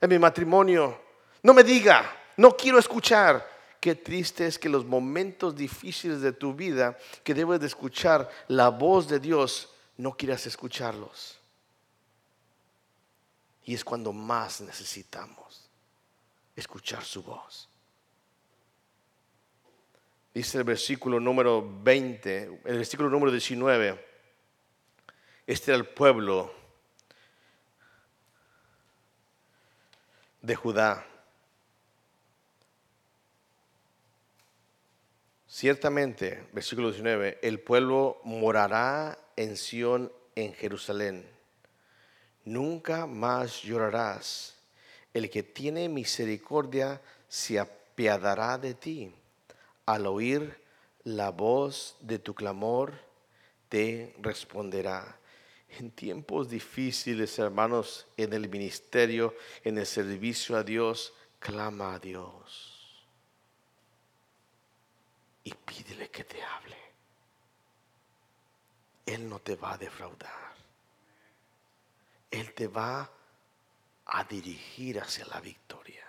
en 0.00 0.10
mi 0.10 0.18
matrimonio. 0.18 1.00
No 1.42 1.52
me 1.52 1.64
diga, 1.64 2.10
no 2.36 2.56
quiero 2.56 2.78
escuchar. 2.78 3.52
Qué 3.80 3.94
triste 3.94 4.46
es 4.46 4.58
que 4.58 4.68
los 4.68 4.84
momentos 4.84 5.54
difíciles 5.54 6.20
de 6.22 6.32
tu 6.32 6.54
vida, 6.54 6.96
que 7.22 7.34
debes 7.34 7.60
de 7.60 7.66
escuchar 7.66 8.30
la 8.48 8.70
voz 8.70 9.08
de 9.08 9.20
Dios, 9.20 9.68
no 9.98 10.16
quieras 10.16 10.46
escucharlos. 10.46 11.38
Y 13.64 13.74
es 13.74 13.84
cuando 13.84 14.12
más 14.12 14.60
necesitamos 14.60 15.68
escuchar 16.56 17.04
su 17.04 17.22
voz. 17.22 17.68
Dice 20.32 20.58
el 20.58 20.64
versículo 20.64 21.20
número 21.20 21.64
20, 21.82 22.60
el 22.64 22.76
versículo 22.78 23.08
número 23.08 23.30
19. 23.30 24.04
Este 25.46 25.70
era 25.70 25.78
el 25.78 25.86
pueblo 25.86 26.63
de 30.44 30.54
Judá. 30.54 31.06
Ciertamente, 35.46 36.46
versículo 36.52 36.90
19, 36.90 37.38
el 37.40 37.60
pueblo 37.60 38.20
morará 38.24 39.18
en 39.36 39.56
Sión, 39.56 40.12
en 40.34 40.52
Jerusalén. 40.52 41.26
Nunca 42.44 43.06
más 43.06 43.62
llorarás. 43.62 44.56
El 45.14 45.30
que 45.30 45.42
tiene 45.42 45.88
misericordia 45.88 47.00
se 47.26 47.58
apiadará 47.58 48.58
de 48.58 48.74
ti. 48.74 49.14
Al 49.86 50.06
oír 50.06 50.60
la 51.04 51.30
voz 51.30 51.96
de 52.00 52.18
tu 52.18 52.34
clamor, 52.34 52.92
te 53.70 54.14
responderá 54.20 55.16
en 55.78 55.90
tiempos 55.90 56.48
difíciles, 56.48 57.38
hermanos, 57.38 58.06
en 58.16 58.32
el 58.32 58.48
ministerio, 58.48 59.34
en 59.62 59.78
el 59.78 59.86
servicio 59.86 60.56
a 60.56 60.62
Dios, 60.62 61.12
clama 61.38 61.94
a 61.94 61.98
Dios 61.98 62.74
y 65.44 65.52
pídele 65.52 66.10
que 66.10 66.24
te 66.24 66.42
hable. 66.42 66.76
Él 69.04 69.28
no 69.28 69.38
te 69.38 69.54
va 69.54 69.74
a 69.74 69.78
defraudar. 69.78 70.54
Él 72.30 72.52
te 72.54 72.66
va 72.66 73.08
a 74.06 74.24
dirigir 74.24 74.98
hacia 74.98 75.26
la 75.26 75.40
victoria. 75.40 76.04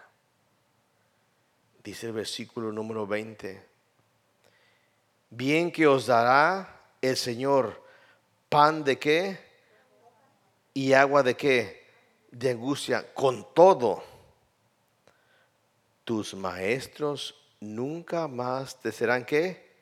Dice 1.83 2.07
el 2.07 2.13
versículo 2.13 2.71
número 2.71 3.05
20. 3.05 3.67
Bien 5.29 5.71
que 5.71 5.85
os 5.85 6.07
dará 6.07 6.93
el 7.01 7.17
Señor 7.17 7.83
pan 8.47 8.83
de 8.83 8.97
qué? 8.97 9.54
Y 10.75 10.91
agua 10.93 11.23
de 11.23 11.35
qué? 11.35 11.87
De 12.29 12.51
angustia. 12.51 13.13
Con 13.13 13.47
todo, 13.55 14.03
tus 16.03 16.35
maestros 16.35 17.33
nunca 17.61 18.27
más 18.27 18.79
te 18.79 18.91
serán 18.91 19.25
qué? 19.25 19.73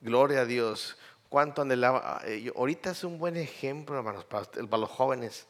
Gloria 0.00 0.42
a 0.42 0.46
Dios. 0.46 0.96
¿Cuánto 1.28 1.62
anhelaba? 1.62 2.22
Eh, 2.24 2.52
ahorita 2.54 2.92
es 2.92 3.02
un 3.02 3.18
buen 3.18 3.36
ejemplo, 3.36 3.98
hermanos, 3.98 4.24
para, 4.24 4.46
los 4.78 4.88
jóvenes. 4.88 5.46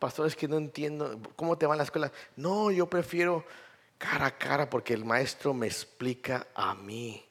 Pastores 0.00 0.34
que 0.34 0.48
no 0.48 0.56
entiendo, 0.56 1.20
¿cómo 1.36 1.56
te 1.56 1.66
va 1.66 1.74
en 1.74 1.78
la 1.78 1.84
escuela? 1.84 2.10
No, 2.34 2.72
yo 2.72 2.90
prefiero 2.90 3.44
cara 3.96 4.26
a 4.26 4.36
cara 4.36 4.68
porque 4.68 4.92
el 4.92 5.04
maestro 5.04 5.54
me 5.54 5.68
explica 5.68 6.48
a 6.52 6.74
mí. 6.74 7.24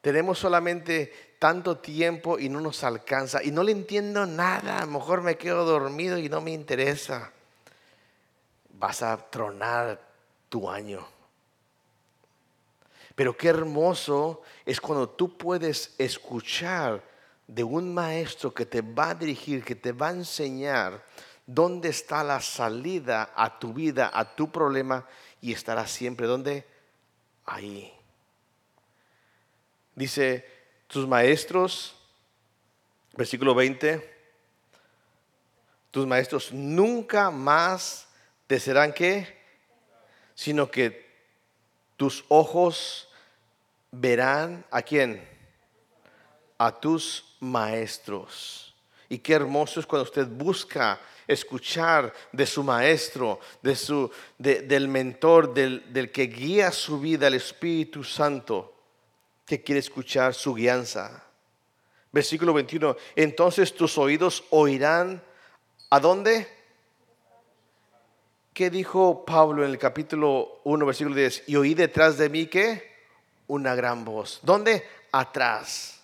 Tenemos 0.00 0.38
solamente 0.38 1.25
tanto 1.38 1.78
tiempo 1.78 2.38
y 2.38 2.48
no 2.48 2.60
nos 2.60 2.84
alcanza 2.84 3.42
y 3.42 3.50
no 3.50 3.62
le 3.62 3.72
entiendo 3.72 4.26
nada. 4.26 4.78
A 4.78 4.86
lo 4.86 4.92
mejor 4.92 5.22
me 5.22 5.36
quedo 5.36 5.64
dormido 5.64 6.18
y 6.18 6.28
no 6.28 6.40
me 6.40 6.52
interesa. 6.52 7.32
Vas 8.70 9.02
a 9.02 9.16
tronar 9.16 10.00
tu 10.48 10.68
año. 10.70 11.06
Pero 13.14 13.36
qué 13.36 13.48
hermoso 13.48 14.42
es 14.64 14.80
cuando 14.80 15.08
tú 15.08 15.36
puedes 15.36 15.94
escuchar 15.98 17.02
de 17.46 17.64
un 17.64 17.94
maestro 17.94 18.52
que 18.52 18.66
te 18.66 18.82
va 18.82 19.10
a 19.10 19.14
dirigir, 19.14 19.64
que 19.64 19.74
te 19.74 19.92
va 19.92 20.08
a 20.08 20.12
enseñar 20.12 21.02
¿Dónde 21.46 21.90
está 21.90 22.24
la 22.24 22.40
salida 22.40 23.32
a 23.36 23.60
tu 23.60 23.72
vida, 23.72 24.10
a 24.12 24.34
tu 24.34 24.50
problema? 24.50 25.06
Y 25.40 25.52
estará 25.52 25.86
siempre, 25.86 26.26
¿dónde? 26.26 26.66
Ahí. 27.44 27.92
Dice, 29.94 30.44
tus 30.86 31.06
maestros, 31.06 31.94
versículo 33.14 33.54
20, 33.54 34.16
tus 35.90 36.06
maestros 36.06 36.52
nunca 36.52 37.30
más 37.30 38.06
te 38.46 38.60
serán 38.60 38.92
qué, 38.92 39.36
sino 40.34 40.70
que 40.70 41.06
tus 41.96 42.24
ojos 42.28 43.08
verán 43.90 44.64
a 44.70 44.82
quién, 44.82 45.26
a 46.58 46.78
tus 46.78 47.36
maestros. 47.40 48.74
Y 49.08 49.18
qué 49.18 49.34
hermoso 49.34 49.80
es 49.80 49.86
cuando 49.86 50.04
usted 50.04 50.26
busca 50.26 51.00
escuchar 51.26 52.12
de 52.32 52.46
su 52.46 52.62
maestro, 52.62 53.40
de 53.62 53.74
su, 53.74 54.10
del 54.38 54.88
mentor, 54.88 55.54
del, 55.54 55.92
del 55.92 56.12
que 56.12 56.24
guía 56.24 56.70
su 56.70 57.00
vida, 57.00 57.28
el 57.28 57.34
Espíritu 57.34 58.04
Santo, 58.04 58.75
que 59.46 59.62
quiere 59.62 59.78
escuchar 59.78 60.34
su 60.34 60.54
guianza. 60.54 61.22
Versículo 62.12 62.52
21, 62.52 62.96
entonces 63.14 63.74
tus 63.74 63.96
oídos 63.98 64.44
oirán, 64.50 65.22
¿a 65.90 66.00
dónde? 66.00 66.48
¿Qué 68.52 68.70
dijo 68.70 69.24
Pablo 69.24 69.64
en 69.64 69.70
el 69.70 69.78
capítulo 69.78 70.60
1, 70.64 70.86
versículo 70.86 71.14
10? 71.14 71.44
Y 71.46 71.56
oí 71.56 71.74
detrás 71.74 72.18
de 72.18 72.28
mí 72.28 72.46
que 72.46 72.96
una 73.46 73.74
gran 73.74 74.04
voz. 74.04 74.40
¿Dónde? 74.42 74.86
Atrás. 75.12 76.00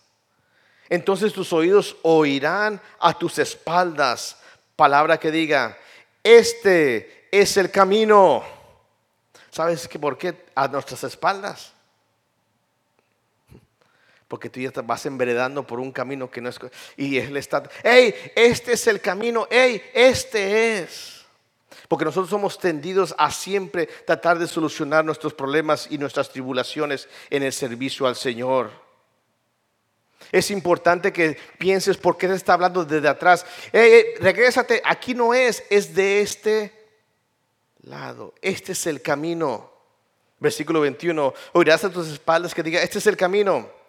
Entonces 0.89 1.33
tus 1.33 1.53
oídos 1.53 1.97
oirán 2.03 2.81
a 3.01 3.19
tus 3.19 3.39
espaldas 3.39 4.37
palabra 4.77 5.19
que 5.19 5.31
diga, 5.31 5.79
este 6.23 7.29
es 7.31 7.57
el 7.57 7.71
camino. 7.71 8.43
¿Sabes 9.51 9.87
que 9.87 9.99
por 9.99 10.19
qué 10.19 10.47
a 10.55 10.69
nuestras 10.69 11.05
espaldas? 11.05 11.73
Porque 14.33 14.49
tú 14.49 14.61
ya 14.61 14.73
vas 14.83 15.05
enveredando 15.05 15.67
por 15.67 15.79
un 15.79 15.93
camino 15.93 16.31
que 16.31 16.41
no 16.41 16.49
es... 16.49 16.59
Y 16.97 17.19
él 17.19 17.37
está, 17.37 17.65
hey, 17.85 18.15
este 18.35 18.73
es 18.73 18.87
el 18.87 18.99
camino, 18.99 19.47
hey, 19.51 19.83
este 19.93 20.79
es. 20.79 21.27
Porque 21.87 22.07
nosotros 22.07 22.31
somos 22.31 22.59
tendidos 22.59 23.15
a 23.19 23.31
siempre 23.31 23.87
tratar 24.07 24.39
de 24.39 24.47
solucionar 24.47 25.05
nuestros 25.05 25.35
problemas 25.35 25.87
y 25.91 25.99
nuestras 25.99 26.31
tribulaciones 26.31 27.11
en 27.29 27.43
el 27.43 27.53
servicio 27.53 28.07
al 28.07 28.17
Señor. 28.17 28.71
Es 30.31 30.51
importante 30.51 31.13
que 31.13 31.37
pienses 31.59 31.99
por 31.99 32.17
qué 32.17 32.27
se 32.29 32.37
está 32.37 32.55
hablando 32.55 32.87
desde 32.87 33.09
atrás. 33.09 33.45
Hey, 33.71 34.15
regrésate, 34.19 34.81
aquí 34.83 35.13
no 35.13 35.35
es, 35.35 35.63
es 35.69 35.95
de 35.95 36.23
este 36.23 36.73
lado. 37.83 38.33
Este 38.41 38.73
es 38.73 38.87
el 38.87 39.03
camino. 39.03 39.71
Versículo 40.41 40.81
21. 40.81 41.35
Oirás 41.53 41.85
a 41.85 41.91
tus 41.91 42.09
espaldas 42.09 42.55
que 42.55 42.63
diga, 42.63 42.81
este 42.81 42.97
es 42.97 43.07
el 43.07 43.19
camino. 43.19 43.82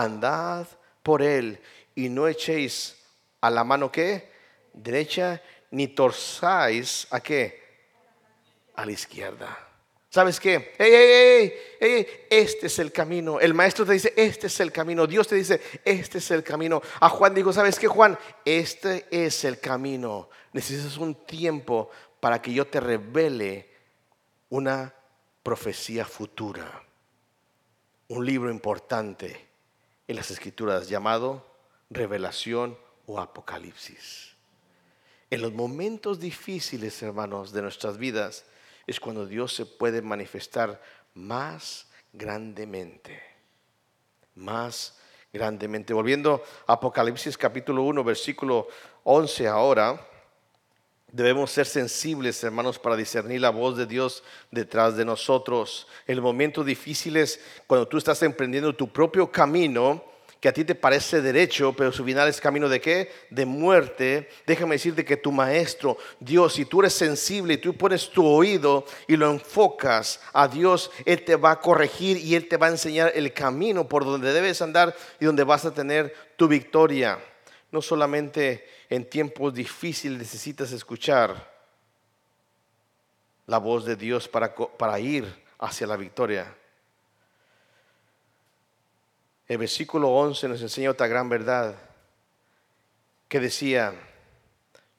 Andad 0.00 0.66
por 1.02 1.22
él 1.22 1.60
y 1.94 2.08
no 2.08 2.26
echéis 2.26 2.96
a 3.40 3.50
la 3.50 3.64
mano 3.64 3.92
que 3.92 4.32
derecha 4.72 5.40
ni 5.70 5.88
torzáis 5.88 7.06
a 7.10 7.20
qué 7.20 7.62
a 8.76 8.84
la 8.84 8.92
izquierda. 8.92 9.58
¿Sabes 10.08 10.38
qué? 10.38 10.74
este 12.30 12.66
es 12.66 12.78
el 12.78 12.92
camino. 12.92 13.40
El 13.40 13.52
maestro 13.52 13.84
te 13.84 13.94
dice, 13.94 14.14
este 14.16 14.46
es 14.46 14.60
el 14.60 14.70
camino. 14.70 15.06
Dios 15.06 15.26
te 15.26 15.34
dice, 15.34 15.60
este 15.84 16.18
es 16.18 16.30
el 16.30 16.44
camino. 16.44 16.80
A 17.00 17.08
Juan 17.08 17.34
dijo, 17.34 17.52
¿sabes 17.52 17.78
qué, 17.78 17.88
Juan? 17.88 18.16
Este 18.44 19.06
es 19.10 19.44
el 19.44 19.58
camino. 19.58 20.28
Necesitas 20.52 20.98
un 20.98 21.26
tiempo 21.26 21.90
para 22.20 22.40
que 22.40 22.52
yo 22.52 22.66
te 22.66 22.78
revele 22.78 23.68
una 24.50 24.94
profecía 25.42 26.04
futura. 26.04 26.84
Un 28.08 28.24
libro 28.24 28.50
importante 28.50 29.53
en 30.06 30.16
las 30.16 30.30
escrituras 30.30 30.88
llamado 30.88 31.46
Revelación 31.90 32.78
o 33.06 33.20
Apocalipsis. 33.20 34.34
En 35.30 35.42
los 35.42 35.52
momentos 35.52 36.20
difíciles, 36.20 37.02
hermanos, 37.02 37.52
de 37.52 37.62
nuestras 37.62 37.98
vidas, 37.98 38.44
es 38.86 39.00
cuando 39.00 39.26
Dios 39.26 39.54
se 39.54 39.66
puede 39.66 40.02
manifestar 40.02 40.80
más 41.14 41.86
grandemente. 42.12 43.22
Más 44.34 44.98
grandemente. 45.32 45.92
Volviendo 45.92 46.42
a 46.66 46.74
Apocalipsis 46.74 47.36
capítulo 47.36 47.82
1, 47.82 48.04
versículo 48.04 48.68
11 49.04 49.48
ahora. 49.48 50.08
Debemos 51.14 51.52
ser 51.52 51.64
sensibles, 51.64 52.42
hermanos, 52.42 52.80
para 52.80 52.96
discernir 52.96 53.40
la 53.40 53.50
voz 53.50 53.76
de 53.76 53.86
Dios 53.86 54.24
detrás 54.50 54.96
de 54.96 55.04
nosotros. 55.04 55.86
El 56.08 56.20
momento 56.20 56.64
difícil 56.64 57.16
es 57.16 57.38
cuando 57.68 57.86
tú 57.86 57.98
estás 57.98 58.20
emprendiendo 58.24 58.74
tu 58.74 58.92
propio 58.92 59.30
camino 59.30 60.02
que 60.40 60.48
a 60.48 60.52
ti 60.52 60.64
te 60.64 60.74
parece 60.74 61.22
derecho, 61.22 61.72
pero 61.72 61.92
su 61.92 62.04
final 62.04 62.26
es 62.26 62.40
camino 62.40 62.68
de 62.68 62.80
qué? 62.80 63.12
De 63.30 63.46
muerte. 63.46 64.28
Déjame 64.44 64.74
decirte 64.74 65.04
que 65.04 65.16
tu 65.16 65.30
maestro, 65.30 65.98
Dios, 66.18 66.54
si 66.54 66.64
tú 66.64 66.80
eres 66.80 66.94
sensible 66.94 67.54
y 67.54 67.58
tú 67.58 67.76
pones 67.76 68.10
tu 68.10 68.26
oído 68.26 68.84
y 69.06 69.14
lo 69.14 69.30
enfocas 69.30 70.20
a 70.32 70.48
Dios, 70.48 70.90
Él 71.04 71.24
te 71.24 71.36
va 71.36 71.52
a 71.52 71.60
corregir 71.60 72.16
y 72.16 72.34
Él 72.34 72.48
te 72.48 72.56
va 72.56 72.66
a 72.66 72.70
enseñar 72.70 73.12
el 73.14 73.32
camino 73.32 73.88
por 73.88 74.04
donde 74.04 74.32
debes 74.32 74.60
andar 74.62 74.96
y 75.20 75.26
donde 75.26 75.44
vas 75.44 75.64
a 75.64 75.72
tener 75.72 76.12
tu 76.36 76.48
victoria. 76.48 77.20
No 77.74 77.82
solamente 77.82 78.68
en 78.88 79.10
tiempos 79.10 79.52
difíciles 79.52 80.16
necesitas 80.16 80.70
escuchar 80.70 81.52
la 83.46 83.58
voz 83.58 83.84
de 83.84 83.96
Dios 83.96 84.28
para, 84.28 84.54
para 84.54 85.00
ir 85.00 85.24
hacia 85.58 85.88
la 85.88 85.96
victoria. 85.96 86.54
El 89.48 89.58
versículo 89.58 90.08
11 90.10 90.46
nos 90.46 90.62
enseña 90.62 90.92
otra 90.92 91.08
gran 91.08 91.28
verdad 91.28 91.74
que 93.26 93.40
decía, 93.40 93.92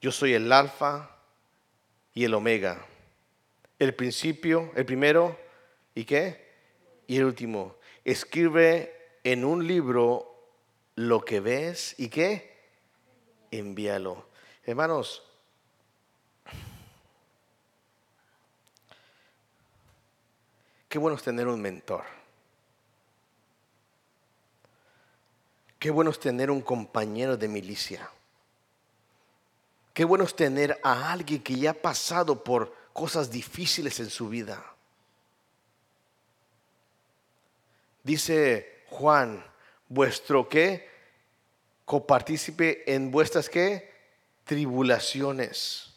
yo 0.02 0.12
soy 0.12 0.34
el 0.34 0.52
alfa 0.52 1.18
y 2.14 2.26
el 2.26 2.34
omega, 2.34 2.86
el 3.80 3.96
principio, 3.96 4.74
el 4.76 4.86
primero 4.86 5.40
y 5.96 6.04
qué, 6.04 6.52
y 7.08 7.16
el 7.16 7.24
último. 7.24 7.78
Escribe 8.04 9.20
en 9.24 9.46
un 9.46 9.66
libro 9.66 10.52
lo 10.96 11.24
que 11.24 11.40
ves 11.40 11.96
y 11.98 12.10
qué, 12.10 12.54
envíalo. 13.58 14.28
Hermanos, 14.64 15.24
qué 20.90 20.98
bueno 20.98 21.18
es 21.18 21.24
tener 21.24 21.48
un 21.48 21.62
mentor. 21.62 22.04
Qué 25.80 25.92
bueno 25.92 26.10
es 26.10 26.20
tener 26.20 26.50
un 26.50 26.62
compañero 26.62 27.38
de 27.38 27.48
milicia. 27.48 28.10
Qué 29.94 30.04
bueno 30.04 30.24
es 30.24 30.36
tener 30.36 30.80
a 30.84 31.12
alguien 31.12 31.44
que 31.44 31.56
ya 31.56 31.72
ha 31.72 31.74
pasado 31.74 32.44
por 32.44 32.74
cosas 32.92 33.30
difíciles 33.30 34.00
en 34.00 34.10
su 34.10 34.30
vida. 34.30 34.64
Dice 38.04 38.84
Juan, 38.90 39.46
vuestro 39.88 40.50
qué, 40.50 40.90
copartícipe 41.86 42.94
en 42.94 43.12
vuestras 43.12 43.50
qué, 43.50 43.92
tribulaciones. 44.44 45.94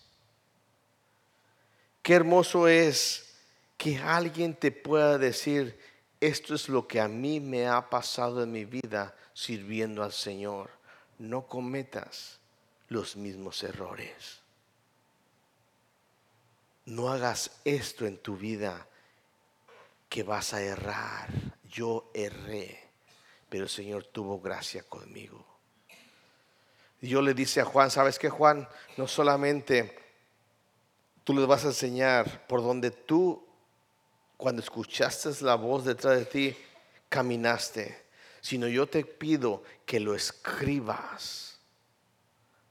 Qué 2.03 2.15
hermoso 2.15 2.69
es 2.69 3.35
que 3.77 3.99
alguien 3.99 4.55
te 4.55 4.71
pueda 4.71 5.19
decir, 5.19 5.79
esto 6.21 6.55
es 6.55 6.69
lo 6.69 6.87
que 6.87 7.01
a 7.01 7.09
mí 7.09 7.41
me 7.41 7.69
ha 7.69 7.89
pasado 7.91 8.43
en 8.43 8.53
mi 8.53 8.65
vida 8.65 9.15
sirviendo 9.35 10.03
al 10.03 10.13
Señor. 10.13 10.71
No 11.19 11.47
cometas 11.47 12.39
los 12.89 13.17
mismos 13.17 13.63
errores. 13.63 14.41
No 16.87 17.11
hagas 17.11 17.51
esto 17.65 18.07
en 18.07 18.19
tu 18.19 18.37
vida 18.37 18.87
que 20.09 20.23
vas 20.23 20.55
a 20.55 20.63
errar. 20.63 21.29
Yo 21.71 22.11
erré, 22.15 22.81
pero 23.49 23.65
el 23.65 23.71
Señor 23.71 24.05
tuvo 24.05 24.41
gracia 24.41 24.83
conmigo. 24.83 25.48
Dios 27.01 27.23
le 27.23 27.35
dice 27.35 27.61
a 27.61 27.65
Juan, 27.65 27.91
¿sabes 27.91 28.19
qué 28.19 28.29
Juan? 28.29 28.69
No 28.97 29.07
solamente 29.07 29.97
tú 31.25 31.35
le 31.35 31.47
vas 31.47 31.65
a 31.65 31.69
enseñar 31.69 32.47
por 32.47 32.63
donde 32.63 32.91
tú, 32.91 33.47
cuando 34.37 34.63
escuchaste 34.63 35.31
la 35.43 35.55
voz 35.55 35.85
detrás 35.85 36.19
de 36.19 36.25
ti, 36.25 36.57
caminaste 37.09 38.09
sino 38.41 38.69
yo 38.69 38.87
te 38.87 39.05
pido 39.05 39.63
que 39.85 40.01
lo 40.01 40.15
escribas 40.15 41.61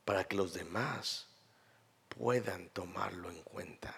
para 0.06 0.24
que 0.24 0.36
los 0.36 0.54
demás 0.54 1.28
puedan 2.08 2.70
tomarlo 2.70 3.30
en 3.30 3.42
cuenta. 3.44 3.94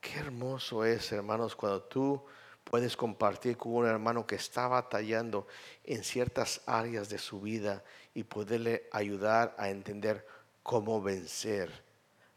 Qué 0.00 0.18
hermoso 0.18 0.84
es, 0.84 1.10
hermanos, 1.12 1.56
cuando 1.56 1.82
tú 1.82 2.24
puedes 2.64 2.96
compartir 2.96 3.56
con 3.56 3.72
un 3.72 3.86
hermano 3.86 4.26
que 4.26 4.34
está 4.34 4.68
batallando 4.68 5.46
en 5.84 6.04
ciertas 6.04 6.60
áreas 6.66 7.08
de 7.08 7.18
su 7.18 7.40
vida 7.40 7.82
y 8.14 8.24
poderle 8.24 8.88
ayudar 8.92 9.54
a 9.58 9.70
entender 9.70 10.26
cómo 10.62 11.00
vencer 11.00 11.70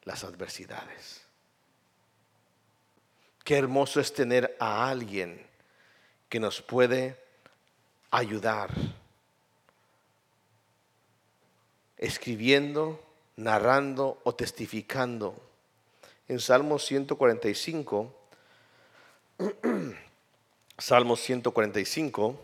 las 0.03 0.23
adversidades. 0.23 1.25
Qué 3.43 3.57
hermoso 3.57 3.99
es 3.99 4.13
tener 4.13 4.55
a 4.59 4.89
alguien 4.89 5.45
que 6.29 6.39
nos 6.39 6.61
puede 6.61 7.15
ayudar, 8.09 8.71
escribiendo, 11.97 13.03
narrando 13.35 14.19
o 14.23 14.33
testificando. 14.33 15.35
En 16.27 16.39
Salmo 16.39 16.79
145, 16.79 18.15
Salmo 20.77 21.15
145, 21.15 22.39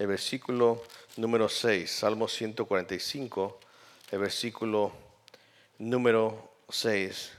el 0.00 0.06
versículo 0.06 0.82
número 1.18 1.46
6, 1.46 1.90
Salmo 1.90 2.26
145, 2.26 3.60
el 4.12 4.18
versículo 4.18 4.92
número 5.76 6.54
6. 6.70 7.32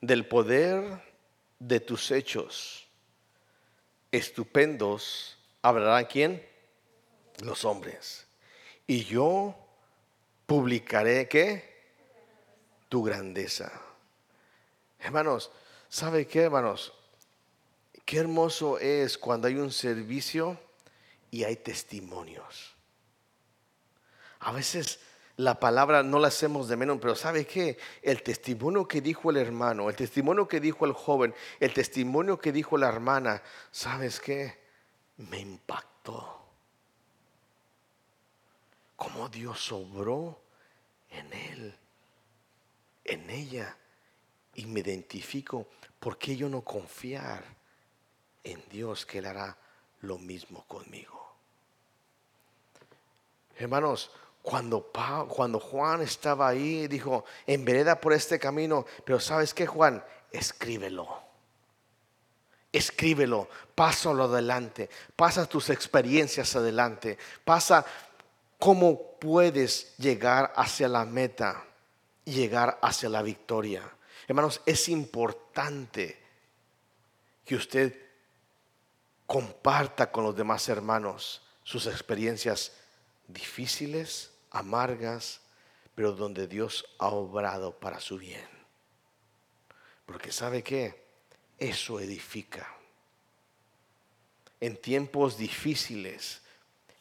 Del 0.00 0.26
poder 0.26 1.00
de 1.60 1.78
tus 1.78 2.10
hechos 2.10 2.88
estupendos 4.10 5.38
hablarán 5.62 6.06
quién? 6.06 6.44
Los 7.44 7.64
hombres. 7.64 8.26
Y 8.88 9.04
yo 9.04 9.54
publicaré 10.44 11.28
qué? 11.28 11.84
Tu 12.88 13.00
grandeza. 13.04 13.70
Hermanos, 14.98 15.52
¿sabe 15.88 16.26
qué, 16.26 16.40
hermanos? 16.40 16.92
Qué 18.06 18.18
hermoso 18.18 18.78
es 18.78 19.18
cuando 19.18 19.48
hay 19.48 19.56
un 19.56 19.72
servicio 19.72 20.56
y 21.32 21.42
hay 21.42 21.56
testimonios. 21.56 22.76
A 24.38 24.52
veces 24.52 25.00
la 25.36 25.58
palabra 25.58 26.04
no 26.04 26.20
la 26.20 26.28
hacemos 26.28 26.68
de 26.68 26.76
menos, 26.76 26.98
pero 27.00 27.16
¿sabe 27.16 27.44
qué? 27.48 27.76
El 28.02 28.22
testimonio 28.22 28.86
que 28.86 29.00
dijo 29.00 29.30
el 29.30 29.38
hermano, 29.38 29.90
el 29.90 29.96
testimonio 29.96 30.46
que 30.46 30.60
dijo 30.60 30.86
el 30.86 30.92
joven, 30.92 31.34
el 31.58 31.74
testimonio 31.74 32.38
que 32.38 32.52
dijo 32.52 32.78
la 32.78 32.86
hermana, 32.86 33.42
¿sabes 33.72 34.20
qué? 34.20 34.56
Me 35.16 35.40
impactó. 35.40 36.44
Cómo 38.94 39.28
Dios 39.28 39.58
sobró 39.58 40.40
en 41.10 41.32
él, 41.32 41.76
en 43.02 43.28
ella, 43.30 43.76
y 44.54 44.64
me 44.66 44.78
identifico. 44.78 45.66
¿Por 45.98 46.16
qué 46.16 46.36
yo 46.36 46.48
no 46.48 46.62
confiar? 46.62 47.55
En 48.46 48.62
Dios 48.70 49.04
que 49.04 49.18
Él 49.18 49.26
hará 49.26 49.56
lo 50.02 50.18
mismo 50.18 50.64
conmigo. 50.66 51.34
Hermanos, 53.58 54.10
cuando, 54.42 54.80
Juan 55.60 56.02
estaba 56.02 56.46
ahí, 56.46 56.86
dijo, 56.86 57.24
en 57.46 57.64
vereda 57.64 58.00
por 58.00 58.12
este 58.12 58.38
camino, 58.38 58.86
pero 59.04 59.18
¿sabes 59.18 59.52
qué, 59.52 59.66
Juan? 59.66 60.04
Escríbelo. 60.30 61.08
Escríbelo, 62.70 63.48
pásalo 63.74 64.24
adelante, 64.24 64.88
pasa 65.16 65.46
tus 65.46 65.70
experiencias 65.70 66.54
adelante, 66.54 67.18
pasa 67.44 67.84
cómo 68.58 69.18
puedes 69.18 69.96
llegar 69.96 70.52
hacia 70.54 70.86
la 70.86 71.04
meta 71.04 71.64
y 72.24 72.32
llegar 72.32 72.78
hacia 72.82 73.08
la 73.08 73.22
victoria. 73.22 73.82
Hermanos, 74.28 74.60
es 74.66 74.88
importante 74.88 76.20
que 77.44 77.56
usted 77.56 78.05
comparta 79.26 80.10
con 80.10 80.24
los 80.24 80.36
demás 80.36 80.68
hermanos 80.68 81.42
sus 81.62 81.86
experiencias 81.86 82.72
difíciles, 83.26 84.32
amargas, 84.50 85.40
pero 85.94 86.12
donde 86.12 86.46
Dios 86.46 86.84
ha 86.98 87.08
obrado 87.08 87.78
para 87.78 88.00
su 88.00 88.18
bien. 88.18 88.48
Porque 90.04 90.30
sabe 90.30 90.62
que 90.62 91.04
eso 91.58 91.98
edifica. 91.98 92.72
En 94.60 94.76
tiempos 94.76 95.36
difíciles, 95.36 96.42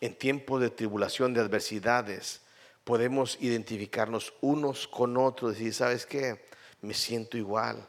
en 0.01 0.17
tiempos 0.17 0.61
de 0.61 0.69
tribulación, 0.69 1.33
de 1.33 1.41
adversidades, 1.41 2.41
podemos 2.83 3.37
identificarnos 3.39 4.33
unos 4.41 4.87
con 4.87 5.17
otros, 5.17 5.53
decir, 5.53 5.73
¿sabes 5.73 6.05
qué? 6.05 6.47
Me 6.81 6.93
siento 6.93 7.37
igual. 7.37 7.87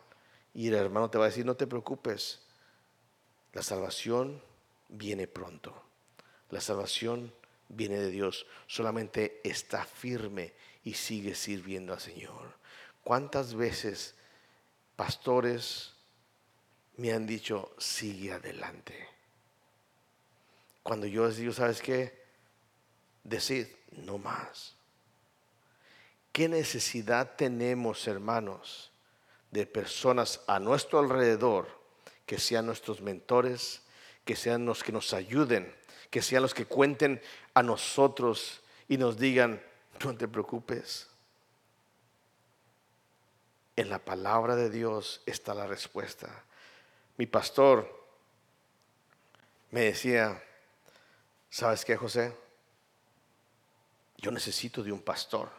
Y 0.55 0.69
el 0.69 0.75
hermano 0.75 1.11
te 1.11 1.19
va 1.19 1.25
a 1.25 1.29
decir, 1.29 1.45
no 1.45 1.55
te 1.55 1.67
preocupes, 1.67 2.46
la 3.57 3.63
salvación 3.63 4.43
viene 4.91 5.27
pronto. 5.27 5.83
La 6.51 6.61
salvación 6.61 7.33
viene 7.71 7.97
de 7.97 8.11
Dios. 8.11 8.45
Solamente 8.67 9.41
está 9.45 9.87
firme 9.87 10.53
y 10.85 10.93
sigue 10.93 11.35
sirviendo 11.35 11.95
al 11.95 12.01
Señor. 12.01 12.53
¿Cuántas 13.03 13.55
veces 13.55 14.15
pastores 14.95 15.95
me 16.99 17.15
han 17.15 17.27
dicho, 17.27 17.75
sigue 17.79 18.35
adelante? 18.35 19.09
Cuando 20.83 21.07
yo 21.07 21.27
les 21.27 21.39
digo, 21.39 21.55
¿sabes 21.55 21.81
qué? 21.81 22.27
Decid, 23.25 23.69
no 23.93 24.19
más. 24.19 24.75
¿Qué 26.31 26.47
necesidad 26.47 27.37
tenemos, 27.37 28.07
hermanos, 28.07 28.93
de 29.51 29.65
personas 29.65 30.43
a 30.47 30.59
nuestro 30.59 30.99
alrededor 30.99 31.76
que 32.27 32.39
sean 32.39 32.67
nuestros 32.67 33.01
mentores, 33.01 33.83
que 34.25 34.37
sean 34.37 34.67
los 34.67 34.83
que 34.83 34.93
nos 34.93 35.15
ayuden, 35.15 35.73
que 36.11 36.21
sean 36.21 36.43
los 36.43 36.53
que 36.53 36.67
cuenten 36.67 37.23
a 37.55 37.63
nosotros 37.63 38.61
y 38.89 38.99
nos 38.99 39.17
digan, 39.17 39.63
no 40.05 40.17
te 40.17 40.27
preocupes. 40.27 41.07
En 43.77 43.89
la 43.89 44.01
palabra 44.01 44.57
de 44.57 44.71
Dios 44.71 45.23
está 45.27 45.55
la 45.55 45.67
respuesta. 45.67 46.45
Mi 47.17 47.27
pastor 47.27 48.05
me 49.71 49.83
decía, 49.83 50.43
¿sabes 51.49 51.85
qué, 51.85 51.97
José? 51.97 52.37
Yo 54.19 54.31
necesito 54.31 54.83
de 54.83 54.93
un 54.93 55.03
pastor. 55.03 55.51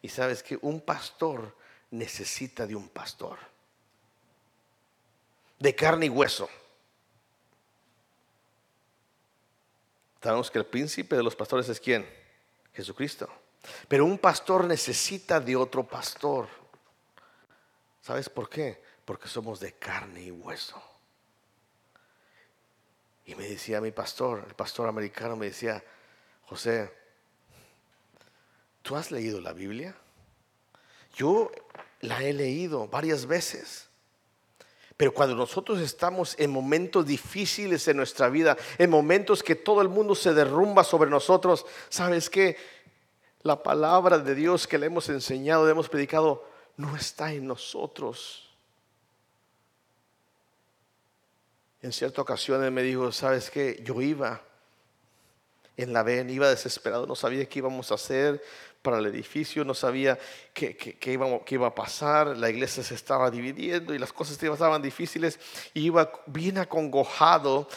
Y 0.00 0.08
sabes 0.08 0.42
que 0.42 0.58
un 0.62 0.80
pastor 0.80 1.54
necesita 1.90 2.66
de 2.66 2.74
un 2.74 2.88
pastor 2.88 3.51
de 5.62 5.74
carne 5.76 6.06
y 6.06 6.08
hueso. 6.08 6.50
Sabemos 10.20 10.50
que 10.50 10.58
el 10.58 10.66
príncipe 10.66 11.16
de 11.16 11.22
los 11.22 11.36
pastores 11.36 11.68
es 11.68 11.78
quién? 11.78 12.04
Jesucristo. 12.74 13.28
Pero 13.86 14.04
un 14.04 14.18
pastor 14.18 14.64
necesita 14.64 15.40
de 15.40 15.54
otro 15.54 15.86
pastor. 15.86 16.48
¿Sabes 18.00 18.28
por 18.28 18.48
qué? 18.48 18.82
Porque 19.04 19.28
somos 19.28 19.60
de 19.60 19.72
carne 19.74 20.22
y 20.22 20.30
hueso. 20.32 20.82
Y 23.24 23.36
me 23.36 23.48
decía 23.48 23.80
mi 23.80 23.92
pastor, 23.92 24.44
el 24.48 24.54
pastor 24.54 24.88
americano, 24.88 25.36
me 25.36 25.46
decía, 25.46 25.82
José, 26.46 26.92
¿tú 28.82 28.96
has 28.96 29.12
leído 29.12 29.40
la 29.40 29.52
Biblia? 29.52 29.94
Yo 31.14 31.52
la 32.00 32.20
he 32.24 32.32
leído 32.32 32.88
varias 32.88 33.26
veces. 33.26 33.91
Pero 34.96 35.12
cuando 35.12 35.34
nosotros 35.34 35.80
estamos 35.80 36.34
en 36.38 36.50
momentos 36.50 37.06
difíciles 37.06 37.86
en 37.88 37.96
nuestra 37.96 38.28
vida, 38.28 38.56
en 38.78 38.90
momentos 38.90 39.42
que 39.42 39.54
todo 39.54 39.80
el 39.80 39.88
mundo 39.88 40.14
se 40.14 40.34
derrumba 40.34 40.84
sobre 40.84 41.10
nosotros, 41.10 41.66
¿sabes 41.88 42.28
qué? 42.28 42.56
La 43.42 43.62
palabra 43.62 44.18
de 44.18 44.34
Dios 44.34 44.66
que 44.66 44.78
le 44.78 44.86
hemos 44.86 45.08
enseñado, 45.08 45.64
le 45.64 45.72
hemos 45.72 45.88
predicado, 45.88 46.44
no 46.76 46.96
está 46.96 47.32
en 47.32 47.46
nosotros. 47.46 48.48
En 51.80 51.92
cierta 51.92 52.22
ocasión 52.22 52.72
me 52.72 52.82
dijo, 52.82 53.10
¿sabes 53.10 53.50
qué? 53.50 53.82
Yo 53.84 54.00
iba 54.00 54.40
en 55.76 55.92
la 55.92 56.02
ven, 56.02 56.30
iba 56.30 56.48
desesperado, 56.48 57.06
no 57.06 57.16
sabía 57.16 57.48
qué 57.48 57.58
íbamos 57.58 57.90
a 57.90 57.94
hacer, 57.94 58.42
para 58.82 58.98
el 58.98 59.06
edificio, 59.06 59.64
no 59.64 59.74
sabía 59.74 60.18
qué, 60.52 60.98
iba, 61.06 61.66
a 61.66 61.74
pasar, 61.74 62.36
la 62.36 62.50
iglesia 62.50 62.82
se 62.82 62.94
estaba 62.94 63.30
dividiendo 63.30 63.94
y 63.94 63.98
las 63.98 64.12
cosas 64.12 64.42
estaban 64.42 64.82
difíciles, 64.82 65.38
iba 65.72 66.12
bien 66.26 66.58
acongojado 66.58 67.68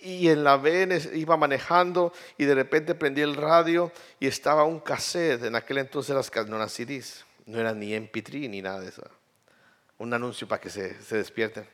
y 0.00 0.28
en 0.28 0.44
la 0.44 0.56
ven 0.56 0.96
iba 1.14 1.36
manejando 1.36 2.12
y 2.38 2.44
de 2.44 2.54
repente 2.54 2.94
prendí 2.94 3.20
el 3.20 3.34
radio 3.34 3.90
y 4.20 4.28
estaba 4.28 4.64
un 4.64 4.78
cassette, 4.78 5.44
en 5.44 5.56
aquel 5.56 5.78
entonces 5.78 6.14
las 6.14 6.30
no 6.46 6.56
eran 6.56 6.70
CDs, 6.70 7.24
no 7.46 7.58
eran 7.58 7.80
ni 7.80 7.90
MP3 7.90 8.48
ni 8.48 8.62
nada 8.62 8.80
de 8.80 8.90
eso, 8.90 9.02
un 9.98 10.14
anuncio 10.14 10.46
para 10.46 10.60
que 10.60 10.70
se, 10.70 11.02
se 11.02 11.16
despierten. 11.16 11.66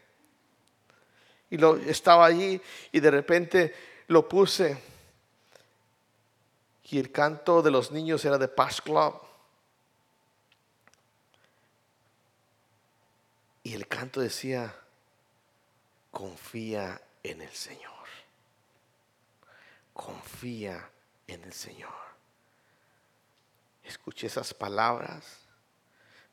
Y 1.50 1.59
lo, 1.59 1.77
estaba 1.77 2.24
allí 2.24 2.61
y 2.90 3.00
de 3.00 3.11
repente 3.11 3.74
lo 4.09 4.27
puse 4.27 4.93
y 6.85 6.99
el 6.99 7.11
canto 7.11 7.62
de 7.62 7.70
los 7.70 7.90
niños 7.90 8.25
era 8.25 8.38
de 8.38 8.49
Pass 8.49 8.81
Club. 8.81 9.20
Y 13.62 13.73
el 13.75 13.88
canto 13.88 14.20
decía, 14.20 14.75
confía 16.11 17.01
en 17.23 17.40
el 17.40 17.51
Señor. 17.51 17.92
Confía 19.94 20.90
en 21.27 21.42
el 21.44 21.53
Señor. 21.55 22.05
Escuché 23.83 24.27
esas 24.27 24.53
palabras, 24.53 25.40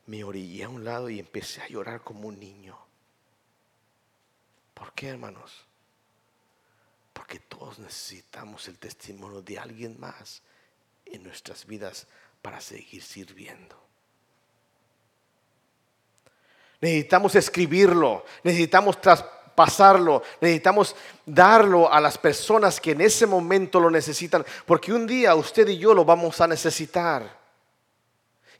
me 0.06 0.24
orillé 0.24 0.64
a 0.64 0.68
un 0.68 0.84
lado 0.84 1.08
y 1.08 1.18
empecé 1.18 1.62
a 1.62 1.68
llorar 1.68 2.02
como 2.02 2.28
un 2.28 2.38
niño. 2.38 2.78
¿Por 4.74 4.92
qué, 4.92 5.08
hermanos? 5.08 5.64
Porque 7.22 7.38
todos 7.38 7.78
necesitamos 7.78 8.66
el 8.66 8.80
testimonio 8.80 9.42
de 9.42 9.56
alguien 9.56 9.94
más 10.00 10.42
en 11.06 11.22
nuestras 11.22 11.64
vidas 11.64 12.08
para 12.42 12.60
seguir 12.60 13.00
sirviendo. 13.00 13.80
Necesitamos 16.80 17.36
escribirlo, 17.36 18.24
necesitamos 18.42 19.00
traspasarlo, 19.00 20.24
necesitamos 20.40 20.96
darlo 21.24 21.92
a 21.92 22.00
las 22.00 22.18
personas 22.18 22.80
que 22.80 22.90
en 22.90 23.02
ese 23.02 23.24
momento 23.24 23.78
lo 23.78 23.88
necesitan, 23.88 24.44
porque 24.66 24.92
un 24.92 25.06
día 25.06 25.36
usted 25.36 25.68
y 25.68 25.78
yo 25.78 25.94
lo 25.94 26.04
vamos 26.04 26.40
a 26.40 26.48
necesitar. 26.48 27.41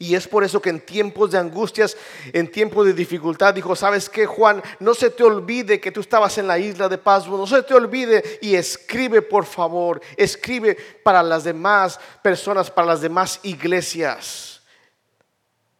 Y 0.02 0.16
es 0.16 0.26
por 0.26 0.42
eso 0.42 0.60
que 0.60 0.70
en 0.70 0.80
tiempos 0.80 1.30
de 1.30 1.38
angustias, 1.38 1.96
en 2.32 2.50
tiempos 2.50 2.84
de 2.84 2.92
dificultad, 2.92 3.54
dijo, 3.54 3.76
¿sabes 3.76 4.08
qué, 4.08 4.26
Juan? 4.26 4.60
No 4.80 4.94
se 4.94 5.10
te 5.10 5.22
olvide 5.22 5.80
que 5.80 5.92
tú 5.92 6.00
estabas 6.00 6.36
en 6.38 6.48
la 6.48 6.58
isla 6.58 6.88
de 6.88 6.98
Pasmo, 6.98 7.38
no 7.38 7.46
se 7.46 7.62
te 7.62 7.72
olvide 7.72 8.40
y 8.42 8.56
escribe, 8.56 9.22
por 9.22 9.46
favor, 9.46 10.00
escribe 10.16 10.76
para 11.04 11.22
las 11.22 11.44
demás 11.44 12.00
personas, 12.20 12.68
para 12.68 12.88
las 12.88 13.00
demás 13.00 13.38
iglesias. 13.44 14.60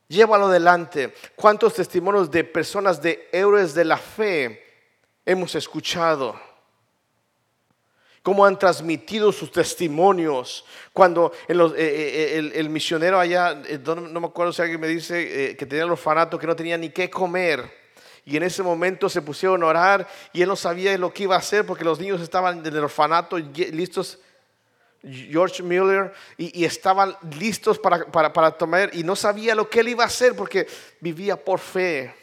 Llévalo 0.06 0.46
adelante. 0.46 1.12
¿Cuántos 1.34 1.74
testimonios 1.74 2.30
de 2.30 2.44
personas 2.44 3.02
de 3.02 3.28
héroes 3.32 3.74
de 3.74 3.84
la 3.84 3.96
fe 3.96 4.64
hemos 5.26 5.56
escuchado? 5.56 6.40
Cómo 8.22 8.44
han 8.44 8.58
transmitido 8.58 9.32
sus 9.32 9.50
testimonios. 9.50 10.64
Cuando 10.92 11.32
eh, 11.48 11.54
eh, 11.76 12.52
el, 12.54 12.70
misionero 12.70 13.18
allá, 13.18 13.60
eh, 13.66 13.78
no, 13.84 14.20
me 14.20 14.26
acuerdo 14.26 14.52
si 14.52 14.62
alguien 14.62 14.80
me 14.80 14.88
dice 14.88 15.56
que 15.56 15.66
tenía 15.66 15.84
el 15.84 15.90
orfanato, 15.90 16.38
que 16.38 16.46
no 16.46 16.56
tenía 16.56 16.78
ni 16.78 16.90
qué 16.90 17.10
comer. 17.10 17.82
Y 18.24 18.36
en 18.36 18.44
ese 18.44 18.62
momento 18.62 19.08
se 19.08 19.20
pusieron 19.20 19.62
a 19.64 19.66
orar 19.66 20.08
y 20.32 20.42
él 20.42 20.48
no 20.48 20.54
sabía 20.54 20.96
lo 20.96 21.12
que 21.12 21.24
iba 21.24 21.34
a 21.34 21.38
hacer 21.38 21.66
porque 21.66 21.84
los 21.84 21.98
niños 21.98 22.20
estaban 22.20 22.64
en 22.64 22.74
el 22.74 22.84
orfanato 22.84 23.36
listos. 23.38 24.18
George 25.04 25.64
Miller 25.64 26.12
y, 26.38 26.64
estaban 26.64 27.16
listos 27.36 27.76
para, 27.76 28.06
para, 28.06 28.32
para 28.32 28.52
tomar 28.52 28.88
y 28.92 29.02
no 29.02 29.16
sabía 29.16 29.52
lo 29.56 29.68
que 29.68 29.80
él 29.80 29.88
iba 29.88 30.04
a 30.04 30.06
hacer 30.06 30.36
porque 30.36 30.68
vivía 31.00 31.36
por 31.36 31.58
fe 31.58 32.14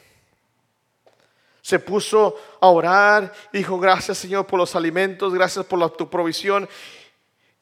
se 1.69 1.77
puso 1.77 2.36
a 2.60 2.67
orar 2.67 3.32
dijo, 3.53 3.77
gracias 3.79 4.17
Señor 4.17 4.47
por 4.47 4.58
los 4.58 4.75
alimentos, 4.75 5.32
gracias 5.32 5.63
por 5.67 5.88
tu 5.91 6.10
provisión. 6.10 6.67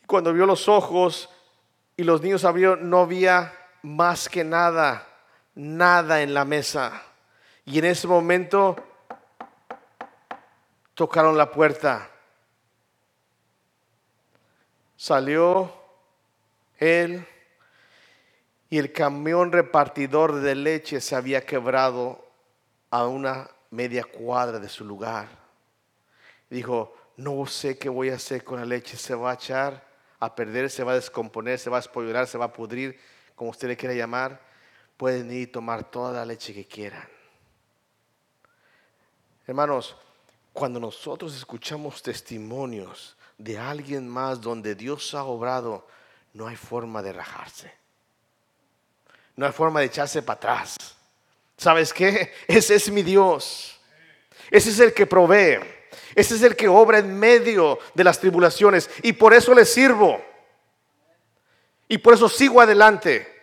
Cuando 0.06 0.32
vio 0.32 0.46
los 0.46 0.70
ojos 0.70 1.30
y 1.98 2.04
los 2.04 2.22
niños 2.22 2.46
abrieron, 2.46 2.90
no 2.90 3.02
había 3.02 3.54
más 3.82 4.30
que 4.30 4.46
nada, 4.46 5.06
nada 5.56 6.22
en 6.22 6.34
la 6.34 6.46
mesa. 6.46 7.04
Y 7.66 7.80
en 7.80 7.84
ese 7.84 8.08
momento 8.08 8.78
tocaron 10.94 11.38
la 11.38 11.52
puerta. 11.52 12.10
Salió 14.96 15.74
él 16.78 17.28
y 18.70 18.78
el 18.78 18.94
camión 18.94 19.52
repartidor 19.52 20.36
de 20.36 20.56
leche 20.56 21.02
se 21.02 21.14
había 21.14 21.46
quebrado 21.46 22.26
a 22.90 23.06
una 23.06 23.50
media 23.72 24.04
cuadra 24.04 24.60
de 24.60 24.70
su 24.70 24.86
lugar. 24.86 25.28
Dijo, 26.50 26.96
no 27.18 27.46
sé 27.46 27.78
qué 27.78 27.90
voy 27.90 28.10
a 28.10 28.16
hacer 28.16 28.44
con 28.44 28.60
la 28.60 28.66
leche, 28.66 28.98
se 28.98 29.16
va 29.16 29.32
a 29.32 29.34
echar 29.36 29.86
a 30.20 30.34
perder, 30.36 30.70
se 30.70 30.84
va 30.84 30.94
a 30.94 30.96
descomponer, 30.96 31.60
se 31.60 31.70
va 31.70 31.78
a 31.78 31.80
espollar, 31.80 32.28
se 32.28 32.38
va 32.38 32.46
a 32.46 32.54
pudrir, 32.54 33.00
como 33.36 33.52
usted 33.52 33.68
le 33.68 33.78
quiera 33.78 33.94
llamar. 33.94 34.42
Pueden 34.96 35.32
ir 35.32 35.42
y 35.42 35.48
tomar 35.48 35.84
toda 35.92 36.12
la 36.12 36.26
leche 36.26 36.54
que 36.54 36.66
quieran. 36.66 37.08
Hermanos, 39.46 39.96
cuando 40.54 40.80
nosotros 40.80 41.36
escuchamos 41.36 42.02
testimonios 42.02 43.16
de 43.38 43.60
alguien 43.60 44.08
más 44.08 44.42
donde 44.42 44.74
Dios 44.74 45.14
ha 45.14 45.24
obrado, 45.24 45.88
no 46.34 46.48
hay 46.48 46.56
forma 46.56 47.04
de 47.04 47.14
rajarse. 47.14 47.72
No 49.36 49.46
hay 49.46 49.52
forma 49.52 49.82
de 49.82 49.86
echarse 49.86 50.24
para 50.24 50.38
atrás. 50.38 50.97
¿Sabes 51.58 51.92
qué? 51.94 52.34
Ese 52.48 52.76
es 52.76 52.90
mi 52.90 53.04
Dios. 53.04 53.80
Ese 54.50 54.70
es 54.70 54.80
el 54.80 54.94
que 54.94 55.06
provee. 55.06 55.60
Ese 56.16 56.36
es 56.36 56.44
el 56.44 56.56
que 56.56 56.68
obra 56.68 57.00
en 57.00 57.18
medio 57.18 57.80
de 57.94 58.04
las 58.04 58.20
tribulaciones. 58.20 58.90
Y 59.04 59.14
por 59.14 59.34
eso 59.34 59.54
le 59.54 59.66
sirvo. 59.66 60.24
Y 61.88 61.98
por 61.98 62.14
eso 62.14 62.30
sigo 62.30 62.62
adelante. 62.62 63.36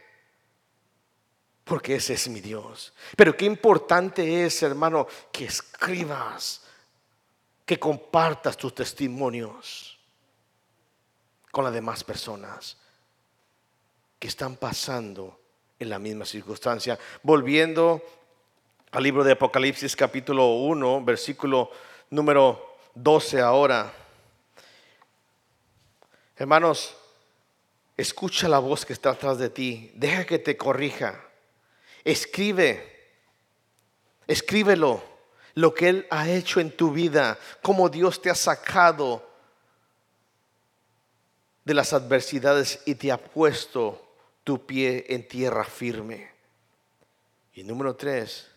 Porque 1.65 1.97
ese 1.97 2.15
es 2.15 2.29
mi 2.29 2.41
Dios. 2.41 2.93
Pero 3.17 3.37
qué 3.37 3.47
importante 3.47 4.45
es, 4.45 4.63
hermano, 4.63 5.07
que 5.33 5.47
escribas, 5.47 6.63
que 7.65 7.79
compartas 7.79 8.57
tus 8.57 8.75
testimonios 8.75 9.99
con 11.51 11.65
las 11.65 11.73
demás 11.73 12.05
personas 12.05 12.77
que 14.19 14.29
están 14.29 14.57
pasando 14.57 15.44
en 15.85 15.91
la 15.91 15.99
misma 15.99 16.25
circunstancia. 16.25 16.99
Volviendo 17.23 18.03
al 18.91 19.03
libro 19.03 19.23
de 19.23 19.33
Apocalipsis 19.33 19.95
capítulo 19.95 20.55
1, 20.55 21.05
versículo 21.05 21.71
número 22.11 22.77
12 22.95 23.41
ahora. 23.41 23.93
Hermanos, 26.37 26.97
escucha 27.97 28.49
la 28.49 28.59
voz 28.59 28.85
que 28.85 28.93
está 28.95 29.11
atrás 29.11 29.39
de 29.39 29.51
ti, 29.51 29.93
deja 29.95 30.25
que 30.25 30.39
te 30.39 30.57
corrija, 30.57 31.23
escribe, 32.03 33.13
escríbelo, 34.27 35.03
lo 35.55 35.73
que 35.73 35.89
Él 35.89 36.07
ha 36.11 36.29
hecho 36.29 36.59
en 36.59 36.73
tu 36.73 36.91
vida, 36.91 37.39
cómo 37.63 37.89
Dios 37.89 38.21
te 38.21 38.31
ha 38.31 38.35
sacado 38.35 39.25
de 41.65 41.75
las 41.75 41.93
adversidades 41.93 42.81
y 42.87 42.97
te 42.97 43.13
ha 43.13 43.19
puesto 43.19 44.04
tu 44.45 44.65
pie 44.67 45.07
en 45.09 45.27
tierra 45.27 45.65
firme. 45.65 46.31
Y 47.55 47.65
número 47.65 47.97
tres, 47.97 48.51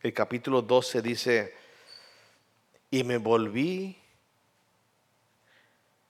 el 0.00 0.14
capítulo 0.14 0.62
12 0.62 1.02
dice, 1.02 1.54
y 2.90 3.02
me 3.02 3.18
volví 3.18 3.98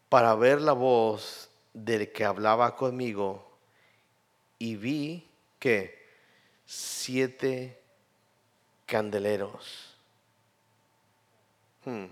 para 0.08 0.34
ver 0.34 0.60
la 0.60 0.72
voz 0.72 1.48
del 1.72 2.12
que 2.12 2.24
hablaba 2.24 2.76
conmigo 2.76 3.58
y 4.58 4.76
vi 4.76 5.28
que 5.58 6.06
siete 6.66 7.80
candeleros. 8.84 9.96
Hmm. 11.84 12.06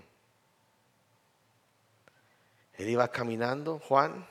Él 2.77 2.89
iba 2.89 3.07
caminando, 3.09 3.79
Juan, 3.79 4.27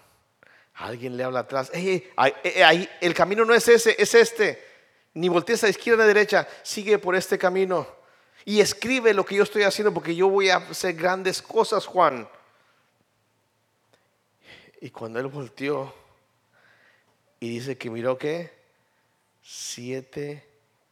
Alguien 0.74 1.16
le 1.16 1.24
habla 1.24 1.40
atrás. 1.40 1.70
ahí, 2.16 2.88
el 3.00 3.14
camino 3.14 3.44
no 3.44 3.54
es 3.54 3.68
ese, 3.68 3.94
es 3.98 4.14
este. 4.14 4.62
Ni 5.14 5.28
voltees 5.28 5.62
a 5.64 5.68
izquierda 5.68 6.02
ni 6.02 6.10
a 6.10 6.14
derecha. 6.14 6.48
Sigue 6.62 6.98
por 6.98 7.14
este 7.14 7.38
camino. 7.38 7.86
Y 8.44 8.60
escribe 8.60 9.14
lo 9.14 9.24
que 9.24 9.36
yo 9.36 9.44
estoy 9.44 9.62
haciendo 9.62 9.94
porque 9.94 10.14
yo 10.14 10.28
voy 10.28 10.50
a 10.50 10.56
hacer 10.56 10.94
grandes 10.94 11.40
cosas, 11.40 11.86
Juan. 11.86 12.28
Y 14.80 14.90
cuando 14.90 15.18
él 15.20 15.28
volteó 15.28 15.94
y 17.40 17.48
dice 17.48 17.78
que 17.78 17.88
miró 17.88 18.18
que 18.18 18.52
siete 19.42 20.46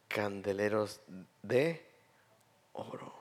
candeleros 0.07 1.01
de 1.41 1.85
oro. 2.73 3.13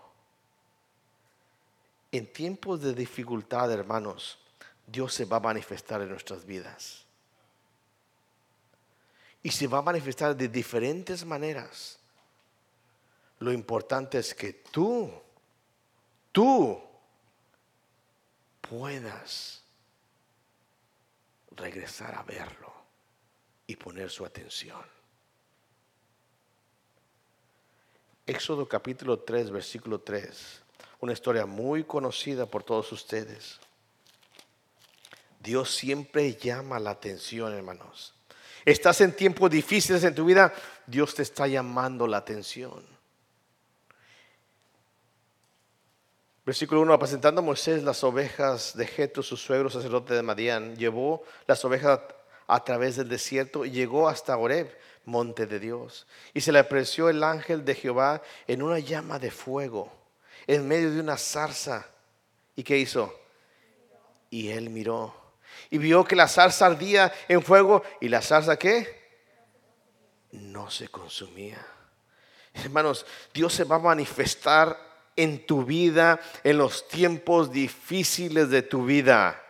En 2.11 2.27
tiempos 2.33 2.83
de 2.83 2.95
dificultad, 2.95 3.73
hermanos, 3.73 4.39
Dios 4.93 5.15
se 5.15 5.25
va 5.25 5.39
a 5.39 5.41
manifestar 5.41 6.03
en 6.03 6.11
nuestras 6.11 6.45
vidas. 6.45 7.07
Y 9.43 9.51
se 9.51 9.67
va 9.67 9.79
a 9.79 9.83
manifestar 9.83 10.37
de 10.37 10.49
diferentes 10.49 11.25
maneras. 11.25 11.99
Lo 13.39 13.51
importante 13.53 14.19
es 14.19 14.35
que 14.35 14.53
tú, 14.53 15.11
tú 16.31 16.79
puedas 18.61 19.63
regresar 21.53 22.15
a 22.15 22.23
verlo 22.23 22.73
y 23.67 23.77
poner 23.77 24.11
su 24.11 24.27
atención. 24.27 24.85
Éxodo 28.27 28.69
capítulo 28.69 29.21
3, 29.21 29.51
versículo 29.51 30.01
3, 30.01 30.63
una 31.01 31.15
historia 31.15 31.47
muy 31.47 31.83
conocida 31.83 32.47
por 32.47 32.63
todos 32.63 32.93
ustedes. 32.93 33.59
Dios 35.43 35.75
siempre 35.75 36.35
llama 36.35 36.79
la 36.79 36.91
atención, 36.91 37.53
hermanos. 37.53 38.15
Estás 38.65 39.01
en 39.01 39.13
tiempos 39.13 39.51
difíciles 39.51 40.05
en 40.05 40.15
tu 40.15 40.25
vida, 40.25 40.55
Dios 40.87 41.17
te 41.17 41.23
está 41.23 41.49
llamando 41.49 42.07
la 42.07 42.19
atención. 42.19 42.85
Versículo 46.47 46.81
1, 46.83 46.95
apacentando 46.95 47.41
a 47.41 47.45
Moisés 47.45 47.83
las 47.83 48.05
ovejas 48.05 48.77
de 48.77 48.87
Jetro, 48.87 49.23
su 49.23 49.37
suegro 49.37 49.69
sacerdote 49.69 50.15
de 50.15 50.23
Madián, 50.23 50.77
llevó 50.77 51.25
las 51.47 51.65
ovejas 51.65 52.01
a 52.47 52.65
través 52.65 52.97
del 52.97 53.09
desierto 53.09 53.65
y 53.65 53.71
llegó 53.71 54.09
hasta 54.09 54.37
Horeb, 54.37 54.77
monte 55.05 55.47
de 55.47 55.59
Dios. 55.59 56.07
Y 56.35 56.41
se 56.41 56.53
le 56.53 56.61
apreció 56.61 57.09
el 57.09 57.25
ángel 57.25 57.65
de 57.65 57.75
Jehová 57.75 58.23
en 58.47 58.63
una 58.63 58.79
llama 58.79 59.19
de 59.19 59.33
fuego, 59.33 59.93
en 60.47 60.69
medio 60.69 60.93
de 60.93 61.01
una 61.01 61.17
zarza. 61.17 61.87
¿Y 62.55 62.63
qué 62.63 62.79
hizo? 62.79 63.13
Y 64.31 64.49
él 64.49 64.71
miró 64.71 65.22
y 65.73 65.79
vio 65.79 66.05
que 66.05 66.15
la 66.15 66.29
zarza 66.29 66.67
ardía 66.67 67.11
en 67.29 67.43
fuego 67.43 67.83
y 67.99 68.11
la 68.11 68.21
zarza 68.21 68.59
qué? 68.59 69.09
No 70.33 70.71
se 70.71 70.89
consumía. 70.89 71.67
Hermanos, 72.53 73.07
Dios 73.33 73.55
se 73.55 73.65
va 73.65 73.77
a 73.77 73.79
manifestar 73.79 74.79
en 75.17 75.47
tu 75.47 75.65
vida, 75.65 76.21
en 76.45 76.59
los 76.59 76.87
tiempos 76.89 77.51
difíciles 77.51 78.51
de 78.51 78.61
tu 78.61 78.85
vida. 78.85 79.43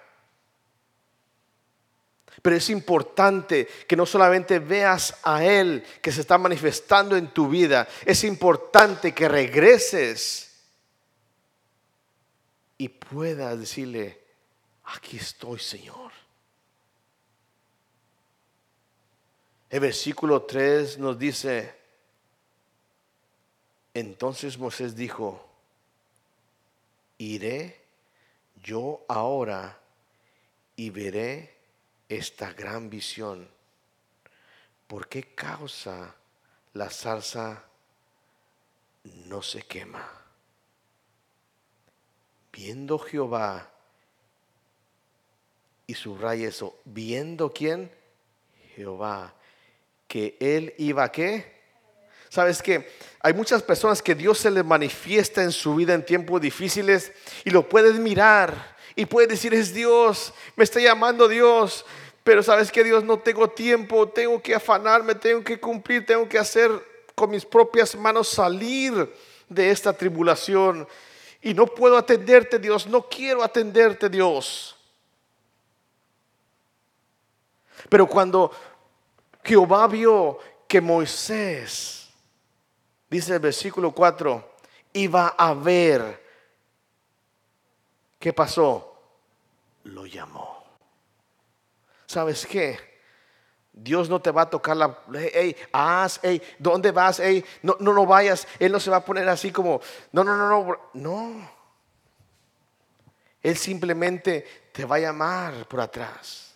Pero 2.41 2.55
es 2.55 2.71
importante 2.71 3.67
que 3.89 3.97
no 3.97 4.07
solamente 4.07 4.61
veas 4.61 5.17
a 5.25 5.45
Él 5.45 5.85
que 6.01 6.13
se 6.13 6.21
está 6.21 6.39
manifestando 6.39 7.17
en 7.17 7.35
tu 7.35 7.49
vida, 7.49 7.89
es 8.07 8.23
importante 8.23 9.13
que 9.13 9.29
regreses 9.29 10.53
y 12.79 12.89
puedas 12.89 13.59
decirle, 13.59 14.22
aquí 14.95 15.17
estoy 15.17 15.59
Señor. 15.59 16.13
El 19.71 19.81
versículo 19.81 20.43
3 20.43 20.99
nos 20.99 21.19
dice, 21.19 21.75
entonces 23.95 24.59
Moisés 24.59 24.95
dijo, 24.95 25.49
iré 27.17 27.81
yo 28.63 29.05
ahora 29.09 29.81
y 30.77 30.91
veré 30.91 31.57
esta 32.09 32.53
gran 32.53 32.91
visión. 32.91 33.49
¿Por 34.87 35.09
qué 35.09 35.35
causa 35.35 36.15
la 36.75 36.91
salsa 36.91 37.65
no 39.05 39.41
se 39.41 39.63
quema? 39.63 40.07
Viendo 42.53 42.99
Jehová, 42.99 43.73
y 45.87 45.95
subraya 45.95 46.49
eso, 46.49 46.79
viendo 46.85 47.53
quién? 47.53 47.91
Jehová, 48.75 49.35
que 50.09 50.37
él 50.41 50.75
iba 50.79 51.05
a 51.05 51.13
qué? 51.13 51.53
¿Sabes 52.29 52.63
que 52.63 52.91
Hay 53.21 53.35
muchas 53.35 53.63
personas 53.63 54.03
que 54.03 54.15
Dios 54.15 54.39
se 54.39 54.51
les 54.51 54.65
manifiesta 54.65 55.43
en 55.43 55.53
su 55.53 55.75
vida 55.75 55.95
en 55.95 56.05
tiempos 56.05 56.41
difíciles 56.41 57.13
y 57.45 57.51
lo 57.51 57.69
puedes 57.69 57.95
mirar 57.97 58.75
y 58.97 59.07
puedes 59.07 59.29
decir, 59.29 59.55
es 59.55 59.73
Dios, 59.73 60.33
me 60.57 60.65
está 60.65 60.81
llamando 60.81 61.29
Dios. 61.29 61.85
Pero 62.25 62.43
sabes 62.43 62.71
que 62.71 62.85
Dios 62.85 63.05
no 63.05 63.19
tengo 63.19 63.51
tiempo, 63.51 64.09
tengo 64.09 64.41
que 64.41 64.55
afanarme, 64.55 65.15
tengo 65.15 65.43
que 65.43 65.59
cumplir, 65.59 66.07
tengo 66.07 66.29
que 66.29 66.39
hacer 66.39 66.71
con 67.15 67.31
mis 67.31 67.45
propias 67.45 67.95
manos 67.97 68.29
salir 68.29 69.13
de 69.49 69.71
esta 69.71 69.93
tribulación. 69.93 70.87
Y 71.41 71.55
no 71.55 71.67
puedo 71.67 71.97
atenderte, 71.97 72.59
Dios, 72.59 72.87
no 72.87 73.09
quiero 73.09 73.43
atenderte, 73.43 74.09
Dios. 74.09 74.77
Pero 77.93 78.07
cuando 78.07 78.51
Jehová 79.45 79.87
vio 79.87 80.39
que 80.67 80.81
Moisés 80.81 82.09
dice 83.11 83.35
el 83.35 83.39
versículo 83.39 83.93
4, 83.93 84.51
iba 84.95 85.35
a 85.37 85.53
ver. 85.53 86.25
¿Qué 88.19 88.33
pasó? 88.33 88.99
Lo 89.85 90.07
llamó. 90.07 90.65
¿Sabes 92.07 92.47
qué? 92.47 92.79
Dios 93.75 94.09
no 94.09 94.23
te 94.23 94.31
va 94.31 94.43
a 94.43 94.49
tocar 94.49 94.75
la, 94.75 94.99
hey, 95.35 95.55
haz, 95.71 96.19
hey, 96.23 96.41
¿dónde 96.59 96.93
vas? 96.93 97.21
Hey, 97.21 97.45
no, 97.61 97.77
no, 97.79 97.93
no 97.93 98.07
vayas. 98.07 98.49
Él 98.59 98.73
no 98.73 98.81
se 98.81 98.89
va 98.89 98.97
a 98.97 99.05
poner 99.05 99.29
así 99.29 99.53
como, 99.53 99.83
no, 100.13 100.25
no, 100.25 100.35
no, 100.35 100.49
no, 100.49 100.79
no. 100.95 101.51
Él 103.43 103.59
simplemente 103.59 104.71
te 104.73 104.87
va 104.87 104.97
a 104.97 105.01
llamar 105.01 105.69
por 105.69 105.83
atrás. 105.83 106.52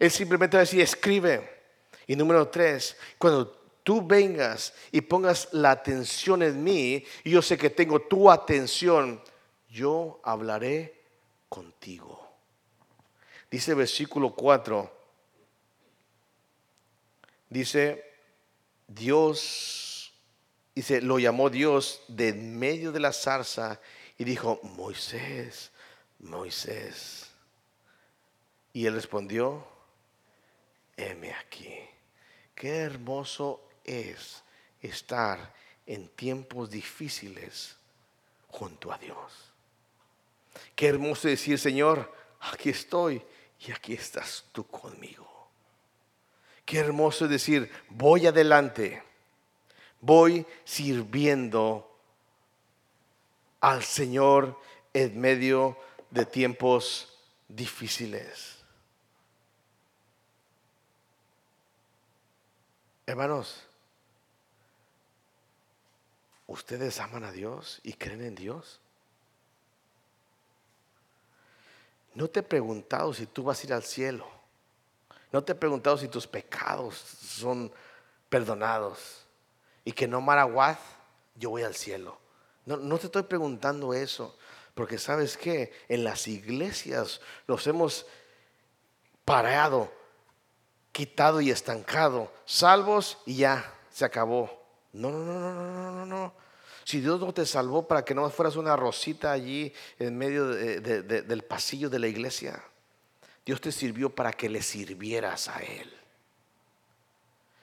Él 0.00 0.10
simplemente 0.10 0.56
va 0.56 0.62
a 0.62 0.64
decir, 0.64 0.80
escribe. 0.80 1.48
Y 2.06 2.16
número 2.16 2.48
tres, 2.48 2.96
cuando 3.18 3.48
tú 3.84 4.04
vengas 4.04 4.72
y 4.90 5.02
pongas 5.02 5.48
la 5.52 5.70
atención 5.70 6.42
en 6.42 6.64
mí, 6.64 7.04
y 7.22 7.30
yo 7.30 7.42
sé 7.42 7.58
que 7.58 7.68
tengo 7.68 8.00
tu 8.00 8.30
atención, 8.30 9.22
yo 9.68 10.20
hablaré 10.24 11.02
contigo. 11.50 12.28
Dice 13.50 13.74
versículo 13.74 14.34
4, 14.34 14.90
dice, 17.50 18.04
Dios, 18.88 20.14
dice, 20.74 21.02
lo 21.02 21.18
llamó 21.18 21.50
Dios 21.50 22.02
de 22.08 22.28
en 22.28 22.58
medio 22.58 22.90
de 22.90 23.00
la 23.00 23.12
zarza 23.12 23.80
y 24.16 24.24
dijo, 24.24 24.60
Moisés, 24.62 25.72
Moisés. 26.20 27.30
Y 28.72 28.86
él 28.86 28.94
respondió, 28.94 29.69
heme 31.02 31.32
aquí. 31.34 31.74
Qué 32.54 32.78
hermoso 32.78 33.62
es 33.84 34.42
estar 34.80 35.52
en 35.86 36.08
tiempos 36.08 36.70
difíciles 36.70 37.76
junto 38.48 38.92
a 38.92 38.98
Dios. 38.98 39.50
Qué 40.74 40.88
hermoso 40.88 41.28
decir, 41.28 41.58
Señor, 41.58 42.12
aquí 42.40 42.70
estoy 42.70 43.22
y 43.66 43.72
aquí 43.72 43.94
estás 43.94 44.44
tú 44.52 44.66
conmigo. 44.66 45.28
Qué 46.64 46.78
hermoso 46.78 47.26
decir, 47.26 47.70
voy 47.88 48.26
adelante, 48.26 49.02
voy 50.00 50.46
sirviendo 50.64 51.90
al 53.60 53.82
Señor 53.82 54.58
en 54.92 55.20
medio 55.20 55.76
de 56.10 56.24
tiempos 56.26 57.12
difíciles. 57.48 58.59
Hermanos, 63.10 63.66
¿Ustedes 66.50 66.98
aman 66.98 67.22
a 67.22 67.30
Dios 67.30 67.78
y 67.84 67.92
creen 67.92 68.22
en 68.22 68.34
Dios? 68.34 68.80
No 72.12 72.26
te 72.26 72.40
he 72.40 72.42
preguntado 72.42 73.14
si 73.14 73.26
tú 73.26 73.44
vas 73.44 73.62
a 73.62 73.66
ir 73.68 73.72
al 73.72 73.84
cielo. 73.84 74.26
No 75.30 75.44
te 75.44 75.52
he 75.52 75.54
preguntado 75.54 75.96
si 75.96 76.08
tus 76.08 76.26
pecados 76.26 76.96
son 76.96 77.72
perdonados. 78.28 79.26
Y 79.84 79.92
que 79.92 80.08
no 80.08 80.20
maraguaz, 80.20 80.80
yo 81.36 81.50
voy 81.50 81.62
al 81.62 81.76
cielo. 81.76 82.18
No, 82.66 82.78
no 82.78 82.98
te 82.98 83.06
estoy 83.06 83.22
preguntando 83.22 83.94
eso. 83.94 84.36
Porque 84.74 84.98
sabes 84.98 85.36
que 85.36 85.72
en 85.88 86.02
las 86.02 86.26
iglesias 86.26 87.20
nos 87.46 87.64
hemos 87.68 88.06
parado, 89.24 89.92
quitado 90.92 91.40
y 91.40 91.50
estancado. 91.50 92.32
Salvos 92.44 93.18
y 93.26 93.36
ya, 93.36 93.74
se 93.90 94.04
acabó. 94.04 94.50
No, 94.92 95.10
no, 95.10 95.24
no, 95.24 95.40
no, 95.40 95.62
no, 95.62 95.92
no, 95.92 96.06
no. 96.06 96.34
Si 96.84 97.00
Dios 97.00 97.20
no 97.20 97.32
te 97.32 97.46
salvó 97.46 97.86
para 97.86 98.04
que 98.04 98.14
no 98.14 98.28
fueras 98.30 98.56
una 98.56 98.74
rosita 98.74 99.30
allí 99.30 99.72
en 99.98 100.16
medio 100.16 100.46
del 100.48 101.42
pasillo 101.42 101.88
de 101.88 101.98
la 101.98 102.08
iglesia, 102.08 102.62
Dios 103.44 103.60
te 103.60 103.70
sirvió 103.70 104.10
para 104.10 104.32
que 104.32 104.48
le 104.48 104.62
sirvieras 104.62 105.48
a 105.48 105.60
Él. 105.60 106.00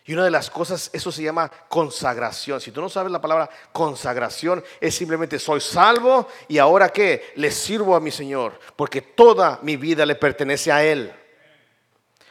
Y 0.05 0.13
una 0.13 0.23
de 0.23 0.31
las 0.31 0.49
cosas, 0.49 0.89
eso 0.93 1.11
se 1.11 1.21
llama 1.21 1.51
consagración. 1.67 2.61
Si 2.61 2.71
tú 2.71 2.79
no 2.79 2.87
sabes 2.87 3.11
la 3.11 3.19
palabra 3.19 3.49
consagración, 3.73 4.63
es 4.79 4.95
simplemente 4.95 5.37
soy 5.37 5.59
salvo 5.59 6.29
y 6.47 6.59
ahora 6.59 6.87
que 6.87 7.33
le 7.35 7.51
sirvo 7.51 7.93
a 7.93 7.99
mi 7.99 8.09
Señor, 8.09 8.57
porque 8.77 9.01
toda 9.01 9.59
mi 9.63 9.75
vida 9.75 10.05
le 10.05 10.15
pertenece 10.15 10.71
a 10.71 10.81
Él. 10.81 11.13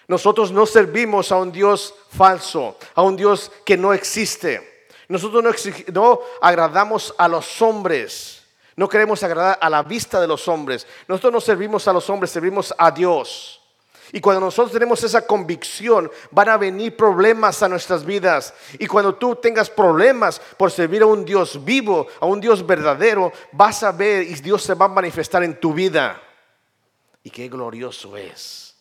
Nosotros 0.08 0.52
no 0.52 0.66
servimos 0.66 1.32
a 1.32 1.36
un 1.36 1.50
Dios 1.50 1.94
falso, 2.10 2.76
a 2.94 3.02
un 3.02 3.16
Dios 3.16 3.50
que 3.64 3.76
no 3.76 3.92
existe. 3.92 4.88
Nosotros 5.08 5.42
no, 5.92 6.20
agradamos 6.40 7.14
a 7.18 7.26
los 7.28 7.60
hombres. 7.60 8.44
No 8.76 8.88
queremos 8.88 9.22
agradar 9.22 9.58
a 9.60 9.70
la 9.70 9.82
vista 9.82 10.20
de 10.20 10.28
los 10.28 10.46
hombres. 10.48 10.86
Nosotros 11.08 11.32
no 11.32 11.40
servimos 11.40 11.88
a 11.88 11.92
los 11.92 12.08
hombres, 12.08 12.30
servimos 12.30 12.74
a 12.76 12.90
Dios. 12.90 13.60
Y 14.12 14.20
cuando 14.20 14.40
nosotros 14.40 14.72
tenemos 14.72 15.02
esa 15.02 15.26
convicción, 15.26 16.10
van 16.30 16.50
a 16.50 16.56
venir 16.56 16.96
problemas 16.96 17.60
a 17.64 17.68
nuestras 17.68 18.04
vidas. 18.04 18.54
Y 18.78 18.86
cuando 18.86 19.16
tú 19.16 19.34
tengas 19.34 19.68
problemas 19.68 20.40
por 20.56 20.70
servir 20.70 21.02
a 21.02 21.06
un 21.06 21.24
Dios 21.24 21.64
vivo, 21.64 22.06
a 22.20 22.26
un 22.26 22.40
Dios 22.40 22.64
verdadero, 22.64 23.32
vas 23.50 23.82
a 23.82 23.90
ver 23.90 24.22
y 24.22 24.34
Dios 24.34 24.62
se 24.62 24.74
va 24.74 24.84
a 24.84 24.88
manifestar 24.88 25.42
en 25.42 25.58
tu 25.58 25.72
vida. 25.72 26.22
Y 27.24 27.30
qué 27.30 27.48
glorioso 27.48 28.16
es 28.16 28.75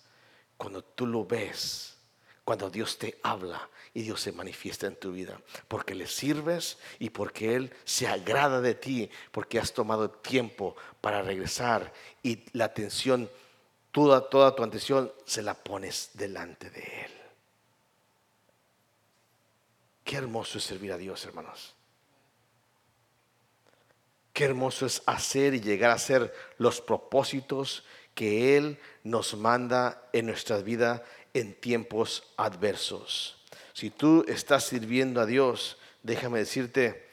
cuando 0.58 0.84
tú 0.84 1.06
lo 1.06 1.26
ves, 1.26 1.96
cuando 2.44 2.70
Dios 2.70 2.98
te 2.98 3.20
habla 3.24 3.70
y 3.94 4.04
Dios 4.04 4.22
se 4.22 4.32
manifiesta 4.32 4.88
en 4.88 4.96
tu 4.96 5.12
vida. 5.12 5.42
Porque 5.68 5.96
le 5.96 6.08
sirves 6.08 6.78
y 7.00 7.10
porque 7.10 7.56
Él 7.56 7.74
se 7.84 8.08
agrada 8.08 8.62
de 8.62 8.76
ti, 8.76 9.10
porque 9.32 9.60
has 9.60 9.74
tomado 9.74 10.10
tiempo 10.10 10.76
para 11.02 11.22
regresar 11.22 11.92
y 12.22 12.44
la 12.54 12.66
atención, 12.66 13.30
toda, 13.92 14.30
tu 14.30 14.42
atención 14.44 15.12
se 15.26 15.42
la 15.42 15.56
pones 15.56 16.12
delante 16.14 16.70
de 16.70 16.82
Él. 16.82 17.12
Qué 20.04 20.18
hermoso 20.18 20.60
es 20.60 20.64
servir 20.64 20.92
a 20.92 20.98
Dios, 20.98 21.26
hermanos. 21.26 21.74
Qué 24.34 24.44
hermoso 24.44 24.86
es 24.86 25.02
hacer 25.06 25.56
y 25.56 25.62
llegar 25.62 25.92
a 25.92 25.98
ser 25.98 26.34
los 26.58 26.80
propósitos 26.80 27.86
que 28.16 28.58
Él 28.58 28.80
nos 29.04 29.36
manda 29.36 30.10
en 30.14 30.26
nuestra 30.26 30.58
vida 30.58 31.04
en 31.34 31.54
tiempos 31.54 32.24
adversos. 32.38 33.38
Si 33.74 33.92
tú 33.92 34.26
estás 34.28 34.64
sirviendo 34.64 35.20
a 35.20 35.26
Dios, 35.26 35.78
déjame 36.02 36.40
decirte 36.40 37.08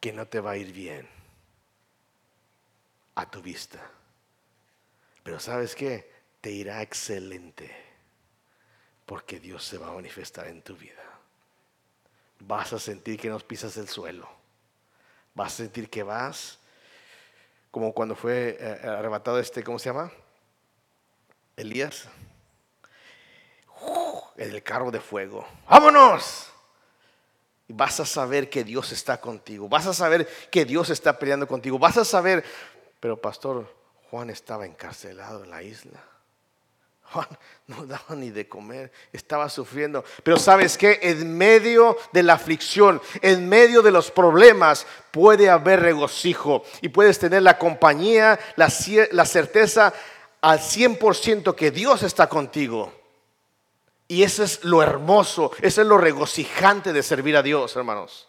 que 0.00 0.12
no 0.12 0.26
te 0.26 0.40
va 0.40 0.52
a 0.52 0.56
ir 0.56 0.72
bien 0.72 1.06
a 3.14 3.30
tu 3.30 3.42
vista. 3.42 3.78
Pero 5.22 5.38
sabes 5.38 5.74
qué? 5.74 6.10
Te 6.40 6.50
irá 6.50 6.80
excelente 6.80 7.70
porque 9.04 9.38
Dios 9.38 9.64
se 9.64 9.76
va 9.76 9.88
a 9.88 9.92
manifestar 9.92 10.46
en 10.46 10.62
tu 10.62 10.74
vida. 10.76 11.02
Vas 12.38 12.72
a 12.72 12.78
sentir 12.78 13.20
que 13.20 13.28
no 13.28 13.38
pisas 13.40 13.76
el 13.76 13.88
suelo. 13.88 14.26
Vas 15.34 15.52
a 15.52 15.56
sentir 15.56 15.90
que 15.90 16.02
vas 16.02 16.59
como 17.70 17.92
cuando 17.92 18.14
fue 18.14 18.56
eh, 18.60 18.80
arrebatado 18.82 19.38
este, 19.38 19.62
¿cómo 19.62 19.78
se 19.78 19.90
llama? 19.90 20.12
Elías 21.56 22.08
en 24.36 24.50
el 24.50 24.62
carro 24.62 24.90
de 24.90 25.00
fuego. 25.00 25.46
¡Vámonos! 25.68 26.50
Y 27.68 27.72
vas 27.72 28.00
a 28.00 28.06
saber 28.06 28.50
que 28.50 28.64
Dios 28.64 28.90
está 28.90 29.20
contigo. 29.20 29.68
Vas 29.68 29.86
a 29.86 29.94
saber 29.94 30.26
que 30.50 30.64
Dios 30.64 30.90
está 30.90 31.18
peleando 31.18 31.46
contigo. 31.46 31.78
Vas 31.78 31.98
a 31.98 32.04
saber, 32.04 32.44
pero 32.98 33.20
pastor, 33.20 33.72
Juan 34.10 34.30
estaba 34.30 34.66
encarcelado 34.66 35.44
en 35.44 35.50
la 35.50 35.62
isla. 35.62 36.02
No 37.66 37.86
daba 37.86 38.16
ni 38.16 38.30
de 38.30 38.48
comer, 38.48 38.90
estaba 39.12 39.48
sufriendo. 39.48 40.04
Pero 40.24 40.38
sabes 40.38 40.76
que 40.76 40.98
en 41.02 41.36
medio 41.38 41.96
de 42.12 42.24
la 42.24 42.34
aflicción, 42.34 43.00
en 43.22 43.48
medio 43.48 43.80
de 43.80 43.92
los 43.92 44.10
problemas, 44.10 44.88
puede 45.12 45.48
haber 45.48 45.78
regocijo 45.78 46.64
y 46.80 46.88
puedes 46.88 47.20
tener 47.20 47.42
la 47.42 47.58
compañía, 47.58 48.40
la, 48.56 48.72
la 49.12 49.24
certeza 49.24 49.94
al 50.40 50.58
100% 50.58 51.54
que 51.54 51.70
Dios 51.70 52.02
está 52.02 52.28
contigo. 52.28 52.92
Y 54.08 54.24
eso 54.24 54.42
es 54.42 54.64
lo 54.64 54.82
hermoso, 54.82 55.52
eso 55.60 55.82
es 55.82 55.86
lo 55.86 55.96
regocijante 55.96 56.92
de 56.92 57.04
servir 57.04 57.36
a 57.36 57.42
Dios, 57.42 57.76
hermanos. 57.76 58.26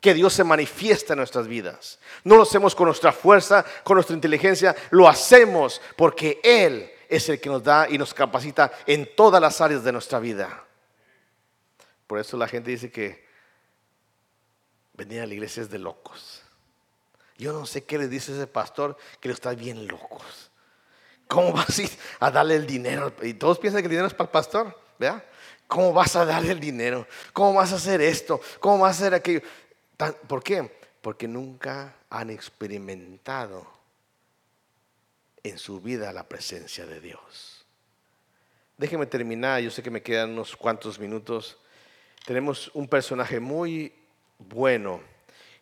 Que 0.00 0.14
Dios 0.14 0.32
se 0.32 0.44
manifiesta 0.44 1.14
en 1.14 1.18
nuestras 1.18 1.48
vidas. 1.48 1.98
No 2.22 2.36
lo 2.36 2.44
hacemos 2.44 2.76
con 2.76 2.86
nuestra 2.86 3.10
fuerza, 3.10 3.64
con 3.82 3.96
nuestra 3.96 4.14
inteligencia, 4.14 4.76
lo 4.90 5.08
hacemos 5.08 5.80
porque 5.96 6.38
Él 6.44 6.92
es 7.08 7.28
el 7.28 7.40
que 7.40 7.48
nos 7.48 7.62
da 7.62 7.88
y 7.88 7.98
nos 7.98 8.14
capacita 8.14 8.72
en 8.86 9.08
todas 9.16 9.40
las 9.40 9.60
áreas 9.60 9.84
de 9.84 9.92
nuestra 9.92 10.18
vida. 10.18 10.64
Por 12.06 12.18
eso 12.18 12.36
la 12.36 12.48
gente 12.48 12.70
dice 12.70 12.90
que 12.90 13.26
venir 14.94 15.20
a 15.20 15.26
la 15.26 15.34
iglesia 15.34 15.62
es 15.62 15.70
de 15.70 15.78
locos. 15.78 16.42
Yo 17.38 17.52
no 17.52 17.66
sé 17.66 17.84
qué 17.84 17.98
le 17.98 18.08
dice 18.08 18.32
ese 18.32 18.46
pastor 18.46 18.96
que 19.20 19.28
lo 19.28 19.34
está 19.34 19.54
bien 19.54 19.86
locos. 19.86 20.50
¿Cómo 21.28 21.52
vas 21.52 21.80
a 22.20 22.30
darle 22.30 22.56
el 22.56 22.66
dinero? 22.66 23.12
Y 23.22 23.34
todos 23.34 23.58
piensan 23.58 23.82
que 23.82 23.86
el 23.86 23.90
dinero 23.90 24.06
es 24.06 24.14
para 24.14 24.28
el 24.28 24.32
pastor, 24.32 24.80
¿verdad? 24.98 25.22
¿Cómo 25.66 25.92
vas 25.92 26.14
a 26.16 26.24
darle 26.24 26.52
el 26.52 26.60
dinero? 26.60 27.06
¿Cómo 27.32 27.54
vas 27.54 27.72
a 27.72 27.76
hacer 27.76 28.00
esto? 28.00 28.40
¿Cómo 28.60 28.78
vas 28.78 28.96
a 28.96 29.00
hacer 29.00 29.14
aquello? 29.14 29.40
¿Por 30.28 30.42
qué? 30.42 30.78
Porque 31.02 31.26
nunca 31.26 31.96
han 32.08 32.30
experimentado 32.30 33.75
en 35.48 35.58
su 35.58 35.80
vida 35.80 36.12
la 36.12 36.28
presencia 36.28 36.86
de 36.86 37.00
Dios. 37.00 37.64
Déjeme 38.76 39.06
terminar, 39.06 39.60
yo 39.60 39.70
sé 39.70 39.82
que 39.82 39.90
me 39.90 40.02
quedan 40.02 40.30
unos 40.30 40.56
cuantos 40.56 40.98
minutos. 40.98 41.56
Tenemos 42.24 42.70
un 42.74 42.88
personaje 42.88 43.40
muy 43.40 43.94
bueno 44.38 45.00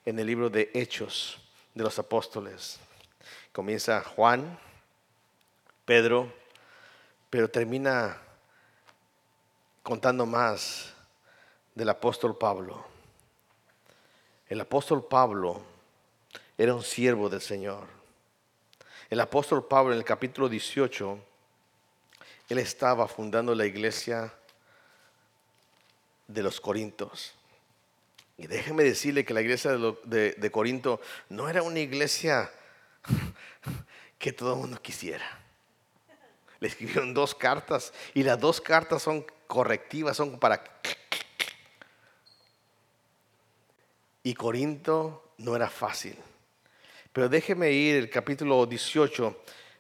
en 0.05 0.19
el 0.19 0.27
libro 0.27 0.51
de 0.51 0.71
Hechos 0.75 1.39
de 1.75 1.85
los 1.85 1.99
Apóstoles. 1.99 2.79
Comienza 3.53 4.03
Juan 4.03 4.59
Pedro, 5.85 6.33
pero 7.31 7.49
termina 7.49 8.21
contando 9.83 10.25
más 10.25 10.95
del 11.75 11.91
apóstol 11.91 12.39
Pablo. 12.39 12.85
El 14.49 14.61
apóstol 14.61 15.05
Pablo 15.07 15.63
era 16.57 16.75
un 16.75 16.83
siervo 16.83 17.29
del 17.29 17.41
Señor. 17.41 17.94
El 19.15 19.21
apóstol 19.21 19.65
Pablo 19.65 19.93
en 19.93 19.99
el 19.99 20.05
capítulo 20.05 20.49
18, 20.49 21.19
él 22.49 22.59
estaba 22.59 23.07
fundando 23.07 23.55
la 23.55 23.65
iglesia 23.65 24.35
de 26.27 26.43
los 26.43 26.61
Corintos. 26.61 27.33
Y 28.37 28.49
déjeme 28.49 28.83
decirle 28.83 29.25
que 29.25 29.33
la 29.33 29.41
iglesia 29.41 29.71
de, 29.71 30.33
de 30.33 30.51
Corinto 30.51 31.01
no 31.29 31.49
era 31.49 31.63
una 31.63 31.79
iglesia 31.79 32.51
que 34.19 34.33
todo 34.33 34.55
el 34.55 34.59
mundo 34.59 34.83
quisiera. 34.83 35.25
Le 36.59 36.67
escribieron 36.67 37.15
dos 37.15 37.37
cartas 37.37 37.93
y 38.15 38.25
las 38.25 38.41
dos 38.41 38.61
cartas 38.61 39.01
son 39.01 39.25
correctivas, 39.47 40.17
son 40.17 40.41
para... 40.41 40.65
Y 44.25 44.35
Corinto 44.35 45.35
no 45.39 45.55
era 45.55 45.71
fácil. 45.71 46.19
Pero 47.15 47.29
déjeme 47.29 47.71
ir, 47.71 47.95
el 47.95 48.11
capítulo 48.11 48.67
18 48.67 49.37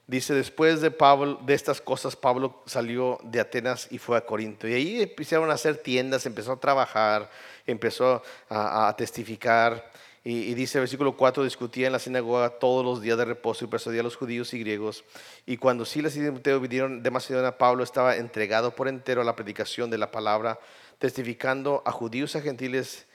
dice, 0.06 0.34
después 0.34 0.80
de, 0.80 0.92
Pablo, 0.92 1.40
de 1.44 1.54
estas 1.54 1.80
cosas, 1.80 2.14
Pablo 2.14 2.62
salió 2.64 3.18
de 3.24 3.40
Atenas 3.40 3.88
y 3.90 3.98
fue 3.98 4.16
a 4.16 4.24
Corinto. 4.24 4.68
Y 4.68 4.74
ahí 4.74 5.02
empezaron 5.02 5.50
a 5.50 5.54
hacer 5.54 5.78
tiendas, 5.78 6.26
empezó 6.26 6.52
a 6.52 6.60
trabajar, 6.60 7.28
empezó 7.66 8.22
a, 8.48 8.94
testificar. 8.96 9.90
Y, 10.22 10.54
dice 10.54 10.78
el 10.78 10.82
versículo 10.82 11.16
4, 11.16 11.42
discutía 11.42 11.88
en 11.88 11.92
la 11.94 11.98
sinagoga 11.98 12.50
todos 12.50 12.84
los 12.84 13.02
días 13.02 13.18
de 13.18 13.24
reposo 13.24 13.64
y 13.64 13.68
persuadía 13.68 14.02
a 14.02 14.04
los 14.04 14.14
judíos 14.14 14.54
y 14.54 14.60
griegos. 14.60 15.02
Y 15.44 15.56
cuando 15.56 15.84
Silas 15.84 16.14
y 16.14 16.20
Timoteo 16.20 16.60
vinieron 16.60 17.02
de 17.02 17.10
Macedonia, 17.10 17.58
Pablo 17.58 17.82
estaba 17.82 18.14
entregado 18.14 18.76
por 18.76 18.86
entero 18.86 19.22
a 19.22 19.24
la 19.24 19.34
predicación 19.34 19.90
de 19.90 19.98
la 19.98 20.12
palabra, 20.12 20.60
testificando 21.00 21.82
a 21.84 21.90
judíos 21.90 22.32
y 22.36 22.38
a 22.38 22.42
gentiles 22.42 23.06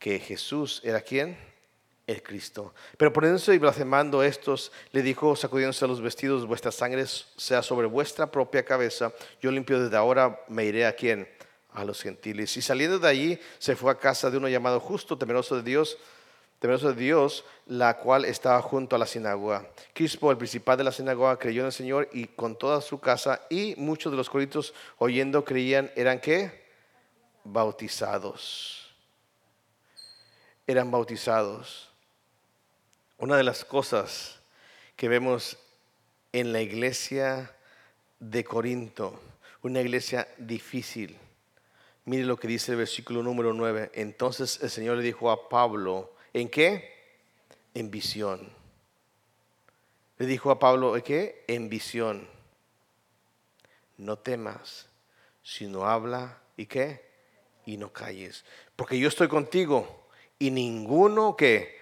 que 0.00 0.18
Jesús 0.18 0.80
era 0.82 1.02
quien? 1.02 1.49
El 2.10 2.22
Cristo. 2.22 2.74
Pero 2.96 3.12
poniéndose 3.12 3.54
y 3.54 3.58
blasfemando 3.58 4.22
estos, 4.22 4.72
le 4.90 5.02
dijo, 5.02 5.36
sacudiéndose 5.36 5.86
los 5.86 6.00
vestidos, 6.00 6.46
vuestra 6.46 6.72
sangre 6.72 7.04
sea 7.06 7.62
sobre 7.62 7.86
vuestra 7.86 8.30
propia 8.30 8.64
cabeza. 8.64 9.12
Yo 9.40 9.52
limpio 9.52 9.80
desde 9.80 9.96
ahora, 9.96 10.40
me 10.48 10.64
iré 10.64 10.86
a 10.86 10.96
quién? 10.96 11.28
a 11.72 11.84
los 11.84 12.02
gentiles. 12.02 12.56
Y 12.56 12.62
saliendo 12.62 12.98
de 12.98 13.08
allí, 13.08 13.38
se 13.58 13.76
fue 13.76 13.92
a 13.92 13.98
casa 13.98 14.30
de 14.30 14.38
uno 14.38 14.48
llamado 14.48 14.80
justo, 14.80 15.16
temeroso 15.16 15.56
de 15.56 15.62
Dios, 15.62 15.98
temeroso 16.58 16.92
de 16.92 17.00
Dios, 17.00 17.44
la 17.66 17.98
cual 17.98 18.24
estaba 18.24 18.60
junto 18.62 18.96
a 18.96 18.98
la 18.98 19.06
sinagoga. 19.06 19.66
Crispo, 19.92 20.30
el 20.30 20.36
principal 20.36 20.76
de 20.78 20.84
la 20.84 20.92
sinagoga, 20.92 21.38
creyó 21.38 21.60
en 21.60 21.66
el 21.66 21.72
Señor 21.72 22.08
y 22.12 22.26
con 22.26 22.56
toda 22.56 22.80
su 22.80 23.00
casa, 23.00 23.40
y 23.48 23.74
muchos 23.76 24.12
de 24.12 24.16
los 24.16 24.28
corintios 24.28 24.74
oyendo 24.98 25.44
creían, 25.44 25.90
eran 25.96 26.20
qué? 26.20 26.68
Bautizados. 27.44 28.94
Eran 30.66 30.90
bautizados. 30.90 31.89
Una 33.20 33.36
de 33.36 33.44
las 33.44 33.64
cosas 33.64 34.40
que 34.96 35.08
vemos 35.08 35.58
en 36.32 36.52
la 36.52 36.60
iglesia 36.60 37.54
de 38.18 38.44
Corinto, 38.44 39.20
una 39.62 39.80
iglesia 39.80 40.26
difícil, 40.38 41.18
Mire 42.06 42.24
lo 42.24 42.38
que 42.38 42.48
dice 42.48 42.72
el 42.72 42.78
versículo 42.78 43.22
número 43.22 43.52
9. 43.52 43.92
Entonces 43.94 44.58
el 44.62 44.70
Señor 44.70 44.96
le 44.96 45.02
dijo 45.02 45.30
a 45.30 45.48
Pablo, 45.48 46.12
¿en 46.32 46.48
qué? 46.48 46.92
En 47.74 47.90
visión. 47.90 48.48
Le 50.18 50.26
dijo 50.26 50.50
a 50.50 50.58
Pablo, 50.58 50.96
¿en 50.96 51.02
qué? 51.02 51.44
En 51.46 51.68
visión. 51.68 52.26
No 53.96 54.18
temas, 54.18 54.88
sino 55.42 55.86
habla 55.86 56.38
y 56.56 56.66
qué? 56.66 57.04
Y 57.66 57.76
no 57.76 57.92
calles. 57.92 58.44
Porque 58.76 58.98
yo 58.98 59.08
estoy 59.08 59.28
contigo 59.28 60.08
y 60.38 60.50
ninguno 60.50 61.36
que 61.36 61.79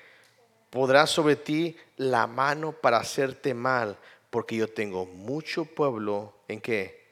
podrá 0.70 1.06
sobre 1.06 1.36
ti 1.36 1.76
la 1.96 2.26
mano 2.26 2.72
para 2.72 2.98
hacerte 2.98 3.54
mal, 3.54 3.98
porque 4.30 4.56
yo 4.56 4.68
tengo 4.68 5.06
mucho 5.06 5.64
pueblo 5.64 6.34
en 6.48 6.60
qué? 6.60 7.06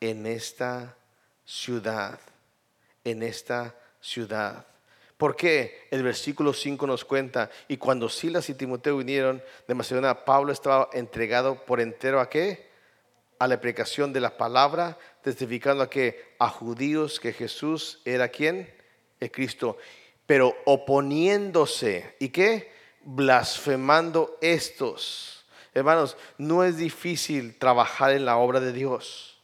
En 0.00 0.26
esta 0.26 0.96
ciudad 1.44 2.18
en 3.06 3.22
esta 3.22 3.74
ciudad. 4.00 4.66
Porque 5.16 5.86
el 5.90 6.02
versículo 6.02 6.52
5 6.52 6.86
nos 6.86 7.04
cuenta, 7.04 7.50
y 7.68 7.78
cuando 7.78 8.08
Silas 8.08 8.50
y 8.50 8.54
Timoteo 8.54 8.98
vinieron 8.98 9.42
de 9.66 9.74
Macedonia, 9.74 10.24
Pablo 10.26 10.52
estaba 10.52 10.90
entregado 10.92 11.64
por 11.64 11.80
entero 11.80 12.20
a 12.20 12.28
qué? 12.28 12.66
a 13.38 13.46
la 13.46 13.60
predicación 13.60 14.14
de 14.14 14.20
la 14.20 14.38
palabra, 14.38 14.96
testificando 15.20 15.82
a 15.82 15.90
que 15.90 16.34
a 16.38 16.48
judíos 16.48 17.20
que 17.20 17.34
Jesús 17.34 18.00
era 18.06 18.30
quien, 18.30 18.74
el 19.20 19.30
Cristo, 19.30 19.76
pero 20.24 20.56
oponiéndose 20.64 22.16
y 22.18 22.30
qué, 22.30 22.72
blasfemando 23.06 24.36
estos. 24.40 25.44
Hermanos, 25.72 26.16
no 26.36 26.64
es 26.64 26.76
difícil 26.76 27.56
trabajar 27.58 28.12
en 28.12 28.24
la 28.24 28.36
obra 28.36 28.60
de 28.60 28.72
Dios. 28.72 29.38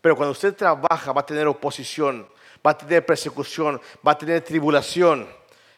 Pero 0.00 0.14
cuando 0.14 0.32
usted 0.32 0.54
trabaja 0.54 1.12
va 1.12 1.22
a 1.22 1.26
tener 1.26 1.46
oposición, 1.46 2.28
va 2.64 2.72
a 2.72 2.78
tener 2.78 3.04
persecución, 3.04 3.80
va 4.06 4.12
a 4.12 4.18
tener 4.18 4.44
tribulación. 4.44 5.28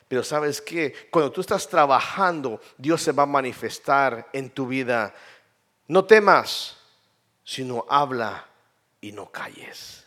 Pero 0.09 0.25
sabes 0.25 0.61
qué, 0.61 1.09
cuando 1.11 1.31
tú 1.31 1.41
estás 1.41 1.69
trabajando, 1.69 2.61
Dios 2.77 3.01
se 3.01 3.13
va 3.13 3.23
a 3.23 3.27
manifestar 3.27 4.29
en 4.33 4.51
tu 4.51 4.67
vida. 4.67 5.15
No 5.87 6.05
temas, 6.05 6.77
sino 7.45 7.87
habla 7.89 8.47
y 9.01 9.13
no 9.13 9.31
calles. 9.31 10.05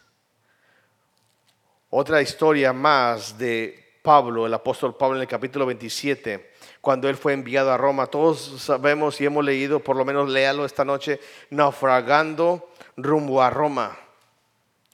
Otra 1.90 2.22
historia 2.22 2.74
más 2.74 3.38
de 3.38 4.00
Pablo, 4.02 4.46
el 4.46 4.54
apóstol 4.54 4.98
Pablo 4.98 5.16
en 5.16 5.22
el 5.22 5.28
capítulo 5.28 5.66
27, 5.66 6.53
cuando 6.84 7.08
él 7.08 7.16
fue 7.16 7.32
enviado 7.32 7.72
a 7.72 7.78
Roma. 7.78 8.08
Todos 8.08 8.62
sabemos 8.62 9.22
y 9.22 9.26
hemos 9.26 9.46
leído, 9.46 9.80
por 9.80 9.96
lo 9.96 10.04
menos 10.04 10.28
léalo 10.28 10.66
esta 10.66 10.84
noche, 10.84 11.22
naufragando 11.50 12.70
rumbo 12.98 13.42
a 13.42 13.50
Roma. 13.50 13.98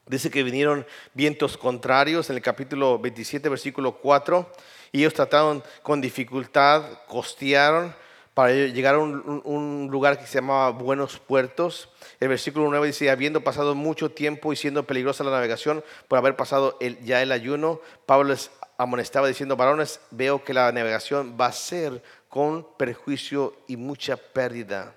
Dice 0.06 0.30
que 0.30 0.44
vinieron 0.44 0.86
vientos 1.14 1.56
contrarios 1.56 2.30
en 2.30 2.36
el 2.36 2.42
capítulo 2.42 3.00
27, 3.00 3.48
versículo 3.48 3.96
4 3.96 4.52
y 4.92 5.00
ellos 5.00 5.14
trataron 5.14 5.64
con 5.82 6.00
dificultad, 6.00 6.84
costearon 7.08 7.92
para 8.34 8.52
llegar 8.52 8.94
a 8.94 8.98
un, 8.98 9.88
lugar 9.90 10.18
que 10.18 10.26
se 10.26 10.34
llamaba 10.34 10.70
Buenos 10.70 11.18
Puertos. 11.18 11.88
El 12.20 12.28
versículo 12.28 12.68
9 12.70 12.88
dice, 12.88 13.10
habiendo 13.10 13.42
pasado 13.42 13.74
mucho 13.74 14.10
tiempo 14.10 14.52
y 14.52 14.56
siendo 14.56 14.86
peligrosa 14.86 15.24
la 15.24 15.30
navegación 15.30 15.84
por 16.08 16.18
haber 16.18 16.36
pasado 16.36 16.78
ya 17.02 17.22
el 17.22 17.32
ayuno, 17.32 17.80
Pablo 18.06 18.30
les 18.30 18.50
amonestaba 18.78 19.28
diciendo, 19.28 19.56
varones, 19.56 20.00
veo 20.10 20.42
que 20.44 20.54
la 20.54 20.72
navegación 20.72 21.36
va 21.38 21.46
a 21.46 21.52
ser 21.52 22.02
con 22.28 22.66
perjuicio 22.76 23.54
y 23.66 23.76
mucha 23.76 24.16
pérdida. 24.16 24.94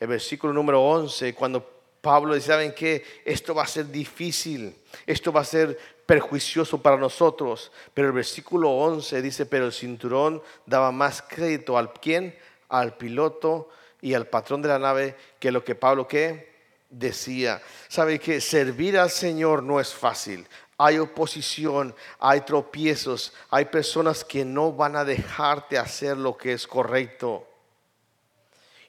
El 0.00 0.08
versículo 0.08 0.52
número 0.52 0.82
11, 0.82 1.34
cuando 1.34 1.66
Pablo 2.00 2.34
dice, 2.34 2.48
¿saben 2.48 2.72
qué? 2.72 3.04
Esto 3.24 3.54
va 3.54 3.62
a 3.62 3.66
ser 3.66 3.90
difícil, 3.90 4.74
esto 5.06 5.32
va 5.32 5.40
a 5.40 5.44
ser 5.44 5.78
perjuicioso 6.08 6.80
para 6.80 6.96
nosotros. 6.96 7.70
Pero 7.92 8.08
el 8.08 8.14
versículo 8.14 8.70
11 8.70 9.20
dice, 9.20 9.44
pero 9.44 9.66
el 9.66 9.74
cinturón 9.74 10.42
daba 10.64 10.90
más 10.90 11.20
crédito 11.20 11.76
al 11.76 11.92
quien, 11.92 12.34
al 12.70 12.96
piloto 12.96 13.68
y 14.00 14.14
al 14.14 14.26
patrón 14.26 14.62
de 14.62 14.68
la 14.68 14.78
nave 14.78 15.16
que 15.38 15.52
lo 15.52 15.62
que 15.62 15.74
Pablo 15.74 16.08
que 16.08 16.48
decía. 16.88 17.60
¿Sabe 17.88 18.18
que 18.18 18.40
servir 18.40 18.98
al 18.98 19.10
Señor 19.10 19.62
no 19.62 19.80
es 19.80 19.92
fácil? 19.92 20.46
Hay 20.78 20.98
oposición, 20.98 21.94
hay 22.18 22.40
tropiezos, 22.40 23.34
hay 23.50 23.66
personas 23.66 24.24
que 24.24 24.46
no 24.46 24.72
van 24.72 24.96
a 24.96 25.04
dejarte 25.04 25.76
hacer 25.76 26.16
lo 26.16 26.38
que 26.38 26.54
es 26.54 26.66
correcto 26.66 27.47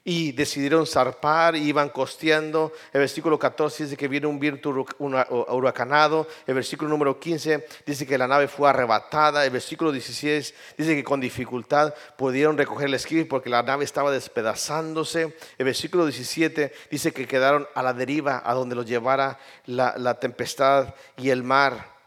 y 0.04 0.32
decidieron 0.32 0.86
zarpar 0.86 1.56
y 1.56 1.60
iban 1.60 1.90
costeando. 1.90 2.72
El 2.92 3.00
versículo 3.00 3.38
14 3.38 3.84
dice 3.84 3.96
que 3.96 4.08
viene 4.08 4.26
un 4.26 4.40
viento 4.40 4.70
huracanado. 4.98 6.26
El 6.46 6.54
versículo 6.54 6.88
número 6.88 7.18
15 7.20 7.66
dice 7.84 8.06
que 8.06 8.16
la 8.16 8.26
nave 8.26 8.48
fue 8.48 8.68
arrebatada. 8.68 9.44
El 9.44 9.50
versículo 9.50 9.92
16 9.92 10.54
dice 10.78 10.94
que 10.94 11.04
con 11.04 11.20
dificultad 11.20 11.94
pudieron 12.16 12.56
recoger 12.56 12.86
el 12.88 12.94
esquí 12.94 13.24
porque 13.24 13.50
la 13.50 13.62
nave 13.62 13.84
estaba 13.84 14.10
despedazándose. 14.10 15.36
El 15.58 15.64
versículo 15.66 16.06
17 16.06 16.72
dice 16.90 17.12
que 17.12 17.26
quedaron 17.26 17.66
a 17.74 17.82
la 17.82 17.92
deriva 17.92 18.42
a 18.44 18.54
donde 18.54 18.74
los 18.74 18.86
llevara 18.86 19.38
la 19.66 20.18
tempestad 20.18 20.94
y 21.16 21.30
el 21.30 21.42
mar. 21.42 21.99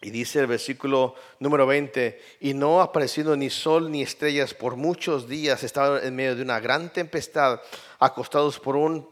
Y 0.00 0.10
dice 0.10 0.40
el 0.40 0.46
versículo 0.46 1.14
número 1.40 1.66
20, 1.66 2.20
y 2.40 2.54
no 2.54 2.80
apareciendo 2.80 3.36
ni 3.36 3.50
sol 3.50 3.90
ni 3.90 4.02
estrellas 4.02 4.54
por 4.54 4.76
muchos 4.76 5.28
días, 5.28 5.64
estaban 5.64 6.04
en 6.04 6.14
medio 6.14 6.36
de 6.36 6.42
una 6.42 6.60
gran 6.60 6.92
tempestad, 6.92 7.60
acostados 7.98 8.60
por 8.60 8.76
un, 8.76 9.08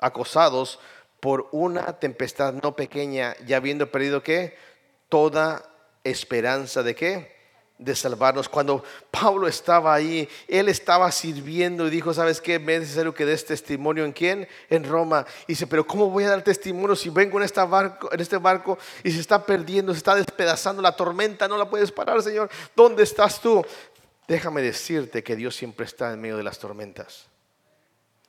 acosados 0.00 0.78
por 1.20 1.48
una 1.52 1.98
tempestad 1.98 2.54
no 2.54 2.74
pequeña, 2.74 3.36
ya 3.46 3.58
habiendo 3.58 3.90
perdido 3.90 4.22
qué? 4.22 4.56
Toda 5.10 5.70
esperanza 6.04 6.82
de 6.82 6.94
qué? 6.94 7.39
De 7.80 7.96
salvarnos. 7.96 8.48
Cuando 8.48 8.84
Pablo 9.10 9.48
estaba 9.48 9.94
ahí, 9.94 10.28
él 10.46 10.68
estaba 10.68 11.10
sirviendo 11.10 11.86
y 11.86 11.90
dijo, 11.90 12.12
¿sabes 12.12 12.40
qué? 12.40 12.56
Es 12.56 12.60
necesario 12.62 13.14
que 13.14 13.24
des 13.24 13.44
testimonio 13.44 14.04
en 14.04 14.12
quién? 14.12 14.46
En 14.68 14.84
Roma. 14.84 15.26
Y 15.44 15.52
dice, 15.52 15.66
pero 15.66 15.86
¿cómo 15.86 16.10
voy 16.10 16.24
a 16.24 16.30
dar 16.30 16.44
testimonio 16.44 16.94
si 16.94 17.08
vengo 17.08 17.40
en, 17.40 17.48
barco, 17.70 18.12
en 18.12 18.20
este 18.20 18.36
barco 18.36 18.78
y 19.02 19.10
se 19.10 19.20
está 19.20 19.44
perdiendo, 19.44 19.92
se 19.92 19.98
está 19.98 20.14
despedazando 20.14 20.82
la 20.82 20.94
tormenta? 20.94 21.48
No 21.48 21.56
la 21.56 21.68
puedes 21.68 21.90
parar, 21.90 22.22
Señor. 22.22 22.50
¿Dónde 22.76 23.02
estás 23.02 23.40
tú? 23.40 23.64
Déjame 24.28 24.62
decirte 24.62 25.24
que 25.24 25.34
Dios 25.34 25.56
siempre 25.56 25.86
está 25.86 26.12
en 26.12 26.20
medio 26.20 26.36
de 26.36 26.44
las 26.44 26.58
tormentas 26.58 27.26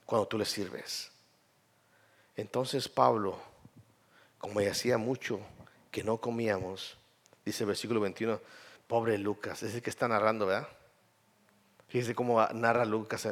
cuando 0.05 0.27
tú 0.27 0.37
le 0.37 0.45
sirves. 0.45 1.11
Entonces 2.37 2.87
Pablo, 2.87 3.37
como 4.37 4.61
hacía 4.61 4.97
mucho 4.97 5.41
que 5.91 6.03
no 6.03 6.17
comíamos, 6.17 6.97
dice 7.45 7.63
el 7.63 7.67
versículo 7.67 7.99
21, 7.99 8.39
Pobre 8.91 9.17
Lucas, 9.17 9.63
es 9.63 9.73
el 9.73 9.81
que 9.81 9.89
está 9.89 10.09
narrando, 10.09 10.47
¿verdad? 10.47 10.67
Fíjese 11.87 12.13
cómo 12.13 12.45
narra 12.51 12.83
Lucas. 12.83 13.25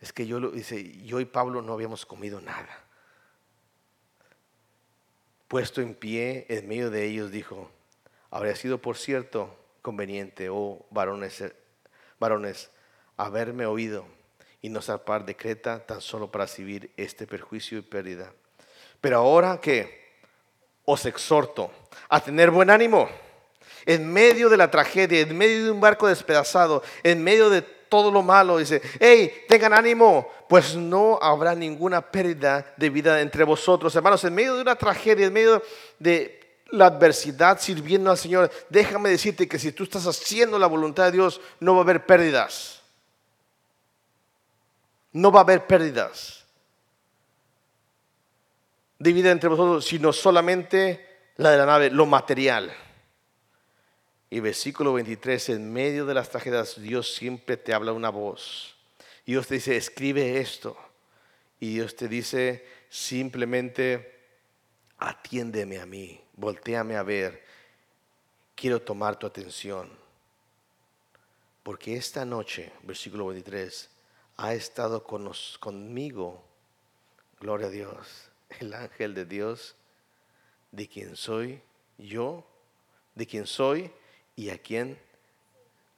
Es 0.00 0.12
que 0.12 0.26
yo, 0.26 0.40
dice, 0.50 1.00
yo 1.06 1.20
y 1.20 1.26
Pablo 1.26 1.62
no 1.62 1.74
habíamos 1.74 2.04
comido 2.04 2.40
nada. 2.40 2.76
Puesto 5.46 5.80
en 5.80 5.94
pie 5.94 6.44
en 6.48 6.66
medio 6.66 6.90
de 6.90 7.04
ellos, 7.04 7.30
dijo, 7.30 7.70
habría 8.32 8.56
sido 8.56 8.78
por 8.78 8.96
cierto 8.96 9.56
conveniente, 9.80 10.48
oh 10.50 10.84
varones, 10.90 11.44
varones, 12.18 12.72
haberme 13.16 13.66
oído 13.66 14.06
y 14.60 14.70
no 14.70 14.82
zarpar 14.82 15.24
de 15.24 15.36
Creta 15.36 15.86
tan 15.86 16.00
solo 16.00 16.32
para 16.32 16.46
recibir 16.46 16.92
este 16.96 17.28
perjuicio 17.28 17.78
y 17.78 17.82
pérdida. 17.82 18.32
Pero 19.00 19.18
ahora 19.18 19.60
que 19.60 20.18
os 20.84 21.06
exhorto 21.06 21.70
a 22.08 22.18
tener 22.18 22.50
buen 22.50 22.70
ánimo 22.70 23.08
en 23.90 24.12
medio 24.12 24.48
de 24.48 24.56
la 24.56 24.70
tragedia, 24.70 25.18
en 25.18 25.36
medio 25.36 25.64
de 25.64 25.70
un 25.72 25.80
barco 25.80 26.06
despedazado, 26.06 26.80
en 27.02 27.24
medio 27.24 27.50
de 27.50 27.62
todo 27.62 28.12
lo 28.12 28.22
malo, 28.22 28.58
dice, 28.58 28.80
hey, 29.00 29.32
tengan 29.48 29.72
ánimo, 29.72 30.30
pues 30.48 30.76
no 30.76 31.18
habrá 31.20 31.56
ninguna 31.56 32.00
pérdida 32.00 32.72
de 32.76 32.88
vida 32.88 33.20
entre 33.20 33.42
vosotros. 33.42 33.92
Hermanos, 33.96 34.22
en 34.22 34.32
medio 34.32 34.54
de 34.54 34.62
una 34.62 34.76
tragedia, 34.76 35.26
en 35.26 35.32
medio 35.32 35.60
de 35.98 36.38
la 36.70 36.86
adversidad 36.86 37.58
sirviendo 37.60 38.12
al 38.12 38.16
Señor, 38.16 38.48
déjame 38.68 39.10
decirte 39.10 39.48
que 39.48 39.58
si 39.58 39.72
tú 39.72 39.82
estás 39.82 40.06
haciendo 40.06 40.56
la 40.56 40.68
voluntad 40.68 41.06
de 41.06 41.12
Dios, 41.12 41.40
no 41.58 41.72
va 41.74 41.80
a 41.80 41.82
haber 41.82 42.06
pérdidas. 42.06 42.82
No 45.12 45.32
va 45.32 45.40
a 45.40 45.42
haber 45.42 45.66
pérdidas 45.66 46.46
de 49.00 49.12
vida 49.12 49.32
entre 49.32 49.48
vosotros, 49.48 49.84
sino 49.84 50.12
solamente 50.12 51.32
la 51.38 51.50
de 51.50 51.58
la 51.58 51.66
nave, 51.66 51.90
lo 51.90 52.06
material. 52.06 52.72
Y 54.32 54.38
versículo 54.38 54.92
23, 54.92 55.48
en 55.50 55.72
medio 55.72 56.06
de 56.06 56.14
las 56.14 56.30
tragedias, 56.30 56.80
Dios 56.80 57.12
siempre 57.12 57.56
te 57.56 57.74
habla 57.74 57.92
una 57.92 58.10
voz. 58.10 58.76
Y 59.26 59.32
Dios 59.32 59.48
te 59.48 59.54
dice, 59.54 59.76
escribe 59.76 60.38
esto. 60.38 60.76
Y 61.58 61.74
Dios 61.74 61.96
te 61.96 62.06
dice, 62.06 62.64
simplemente, 62.88 64.20
atiéndeme 64.98 65.80
a 65.80 65.86
mí, 65.86 66.20
volteame 66.34 66.94
a 66.94 67.02
ver. 67.02 67.44
Quiero 68.54 68.80
tomar 68.80 69.18
tu 69.18 69.26
atención. 69.26 69.90
Porque 71.64 71.96
esta 71.96 72.24
noche, 72.24 72.72
versículo 72.84 73.26
23, 73.26 73.90
ha 74.36 74.54
estado 74.54 75.02
con 75.02 75.30
conmigo, 75.58 76.44
gloria 77.40 77.66
a 77.66 77.70
Dios, 77.70 78.30
el 78.60 78.74
ángel 78.74 79.12
de 79.12 79.26
Dios, 79.26 79.74
de 80.70 80.88
quien 80.88 81.16
soy 81.16 81.60
yo, 81.98 82.46
de 83.16 83.26
quien 83.26 83.46
soy 83.46 83.90
¿Y 84.40 84.48
a 84.48 84.56
quién? 84.56 84.98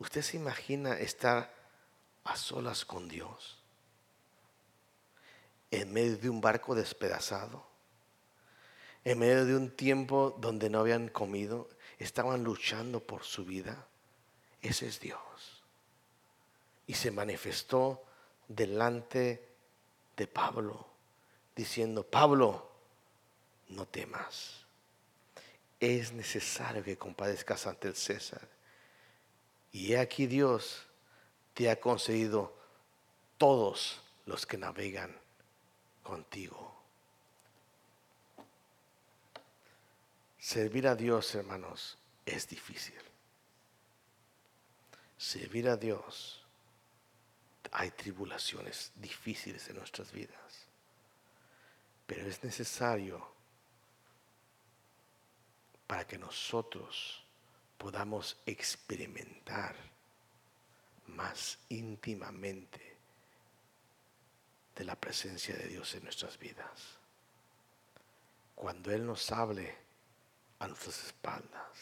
¿Usted 0.01 0.21
se 0.21 0.37
imagina 0.37 0.99
estar 0.99 1.55
a 2.25 2.35
solas 2.35 2.85
con 2.85 3.07
Dios? 3.07 3.63
En 5.71 5.93
medio 5.93 6.17
de 6.17 6.29
un 6.29 6.41
barco 6.41 6.75
despedazado. 6.75 7.65
En 9.05 9.21
medio 9.21 9.47
de 9.47 9.55
un 9.55 9.71
tiempo 9.71 10.37
donde 10.41 10.71
no 10.71 10.81
habían 10.81 11.07
comido. 11.07 11.69
Estaban 12.01 12.43
luchando 12.43 12.99
por 12.99 13.23
su 13.23 13.45
vida. 13.45 13.87
Ese 14.61 14.89
es 14.89 14.99
Dios. 14.99 15.63
Y 16.89 16.95
se 16.95 17.13
manifestó 17.13 18.03
delante 18.49 19.49
de 20.17 20.27
Pablo 20.27 20.89
diciendo, 21.55 22.03
Pablo, 22.03 22.73
no 23.69 23.87
temas 23.87 24.62
es 25.83 26.13
necesario 26.13 26.85
que 26.85 26.97
compadezcas 26.97 27.67
ante 27.67 27.89
el 27.89 27.97
César. 27.97 28.49
Y 29.73 29.93
he 29.93 29.99
aquí 29.99 30.29
Dios 30.29 30.87
te 31.55 31.69
ha 31.69 31.81
concedido 31.81 32.57
todos 33.37 34.01
los 34.27 34.47
que 34.47 34.57
navegan 34.57 35.19
contigo. 36.05 36.73
Servir 40.39 40.87
a 40.87 40.95
Dios, 40.95 41.35
hermanos, 41.35 41.99
es 42.27 42.47
difícil. 42.47 43.01
Servir 45.19 45.69
a 45.69 45.77
Dios, 45.77 46.45
hay 47.73 47.91
tribulaciones 47.91 48.93
difíciles 48.95 49.69
en 49.69 49.77
nuestras 49.77 50.13
vidas, 50.13 50.67
pero 52.07 52.25
es 52.29 52.45
necesario 52.45 53.33
para 55.93 56.07
que 56.07 56.17
nosotros 56.17 57.23
podamos 57.77 58.39
experimentar 58.47 59.77
más 61.09 61.59
íntimamente 61.69 62.97
de 64.75 64.85
la 64.85 64.99
presencia 64.99 65.55
de 65.55 65.69
Dios 65.69 65.95
en 65.95 66.05
nuestras 66.05 66.39
vidas. 66.39 66.97
Cuando 68.55 68.91
Él 68.91 69.05
nos 69.05 69.31
hable 69.33 69.77
a 70.61 70.67
nuestras 70.67 71.05
espaldas 71.05 71.77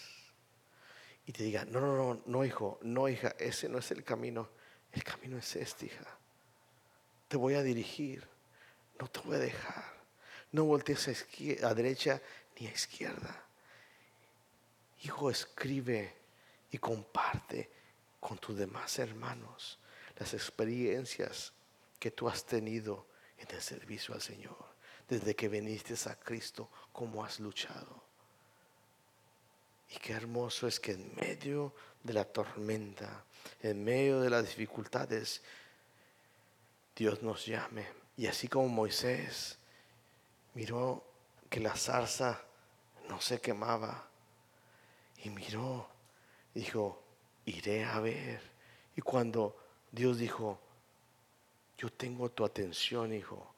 y 1.24 1.30
te 1.30 1.44
diga, 1.44 1.64
no, 1.66 1.78
no, 1.78 1.94
no, 1.94 2.20
no, 2.26 2.44
hijo, 2.44 2.80
no, 2.82 3.08
hija, 3.08 3.36
ese 3.38 3.68
no 3.68 3.78
es 3.78 3.92
el 3.92 4.02
camino, 4.02 4.48
el 4.90 5.04
camino 5.04 5.38
es 5.38 5.54
este, 5.54 5.86
hija. 5.86 6.18
Te 7.28 7.36
voy 7.36 7.54
a 7.54 7.62
dirigir, 7.62 8.26
no 8.98 9.06
te 9.06 9.20
voy 9.20 9.36
a 9.36 9.38
dejar. 9.38 9.84
No 10.50 10.64
voltees 10.64 11.06
a, 11.06 11.68
a 11.68 11.74
derecha 11.74 12.20
ni 12.58 12.66
a 12.66 12.72
izquierda. 12.72 13.46
Hijo, 15.02 15.30
escribe 15.30 16.14
y 16.70 16.78
comparte 16.78 17.70
con 18.18 18.38
tus 18.38 18.56
demás 18.56 18.98
hermanos 18.98 19.78
las 20.16 20.34
experiencias 20.34 21.52
que 21.98 22.10
tú 22.10 22.28
has 22.28 22.44
tenido 22.44 23.06
en 23.38 23.48
el 23.54 23.62
servicio 23.62 24.14
al 24.14 24.20
Señor, 24.20 24.56
desde 25.08 25.34
que 25.34 25.48
viniste 25.48 25.94
a 26.08 26.14
Cristo, 26.14 26.68
cómo 26.92 27.24
has 27.24 27.40
luchado. 27.40 28.02
Y 29.88 29.96
qué 29.98 30.12
hermoso 30.12 30.68
es 30.68 30.78
que 30.78 30.92
en 30.92 31.14
medio 31.16 31.74
de 32.02 32.12
la 32.12 32.24
tormenta, 32.24 33.24
en 33.62 33.82
medio 33.82 34.20
de 34.20 34.30
las 34.30 34.46
dificultades, 34.46 35.42
Dios 36.94 37.22
nos 37.22 37.46
llame. 37.46 37.86
Y 38.16 38.26
así 38.26 38.46
como 38.46 38.68
Moisés 38.68 39.58
miró 40.54 41.04
que 41.48 41.60
la 41.60 41.74
zarza 41.74 42.42
no 43.08 43.20
se 43.20 43.40
quemaba, 43.40 44.09
y 45.22 45.30
miró, 45.30 45.88
dijo, 46.54 47.02
iré 47.44 47.84
a 47.84 48.00
ver. 48.00 48.40
Y 48.96 49.00
cuando 49.00 49.56
Dios 49.90 50.18
dijo, 50.18 50.58
yo 51.76 51.92
tengo 51.92 52.30
tu 52.30 52.44
atención, 52.44 53.12
hijo, 53.12 53.54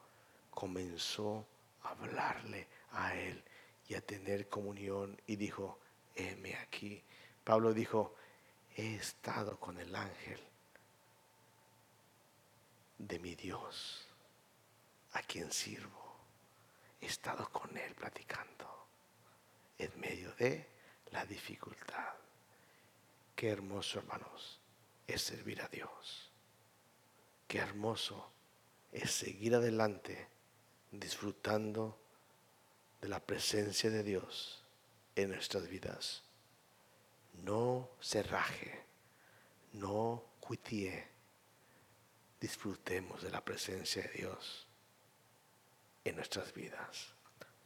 comenzó 0.49 1.45
a 1.83 1.89
hablarle 1.89 2.67
a 2.91 3.15
él 3.15 3.43
y 3.87 3.95
a 3.95 4.01
tener 4.01 4.47
comunión 4.49 5.19
y 5.27 5.35
dijo, 5.35 5.79
heme 6.15 6.55
aquí. 6.55 7.03
Pablo 7.43 7.73
dijo, 7.73 8.15
he 8.75 8.95
estado 8.95 9.59
con 9.59 9.77
el 9.77 9.95
ángel 9.95 10.39
de 12.97 13.19
mi 13.19 13.35
Dios, 13.35 14.07
a 15.11 15.21
quien 15.21 15.51
sirvo. 15.51 16.15
He 17.01 17.07
estado 17.07 17.49
con 17.49 17.75
él 17.77 17.93
platicando 17.95 18.87
en 19.77 19.99
medio 19.99 20.33
de 20.35 20.72
la 21.13 21.25
dificultad. 21.25 22.15
Qué 23.35 23.49
hermoso, 23.49 23.99
hermanos, 23.99 24.59
es 25.05 25.21
servir 25.21 25.61
a 25.61 25.67
Dios. 25.67 26.31
Qué 27.47 27.59
hermoso 27.59 28.31
es 28.91 29.11
seguir 29.11 29.53
adelante 29.53 30.27
disfrutando 30.91 31.99
de 32.99 33.09
la 33.09 33.19
presencia 33.19 33.91
de 33.91 34.01
Dios 34.01 34.63
en 35.15 35.29
nuestras 35.29 35.67
vidas. 35.67 36.23
No 37.43 37.91
se 37.99 38.23
raje, 38.23 38.83
no 39.73 40.23
cuitie. 40.39 41.07
Disfrutemos 42.41 43.21
de 43.21 43.29
la 43.29 43.45
presencia 43.45 44.01
de 44.01 44.09
Dios 44.09 44.67
en 46.03 46.15
nuestras 46.15 46.53
vidas. 46.53 47.12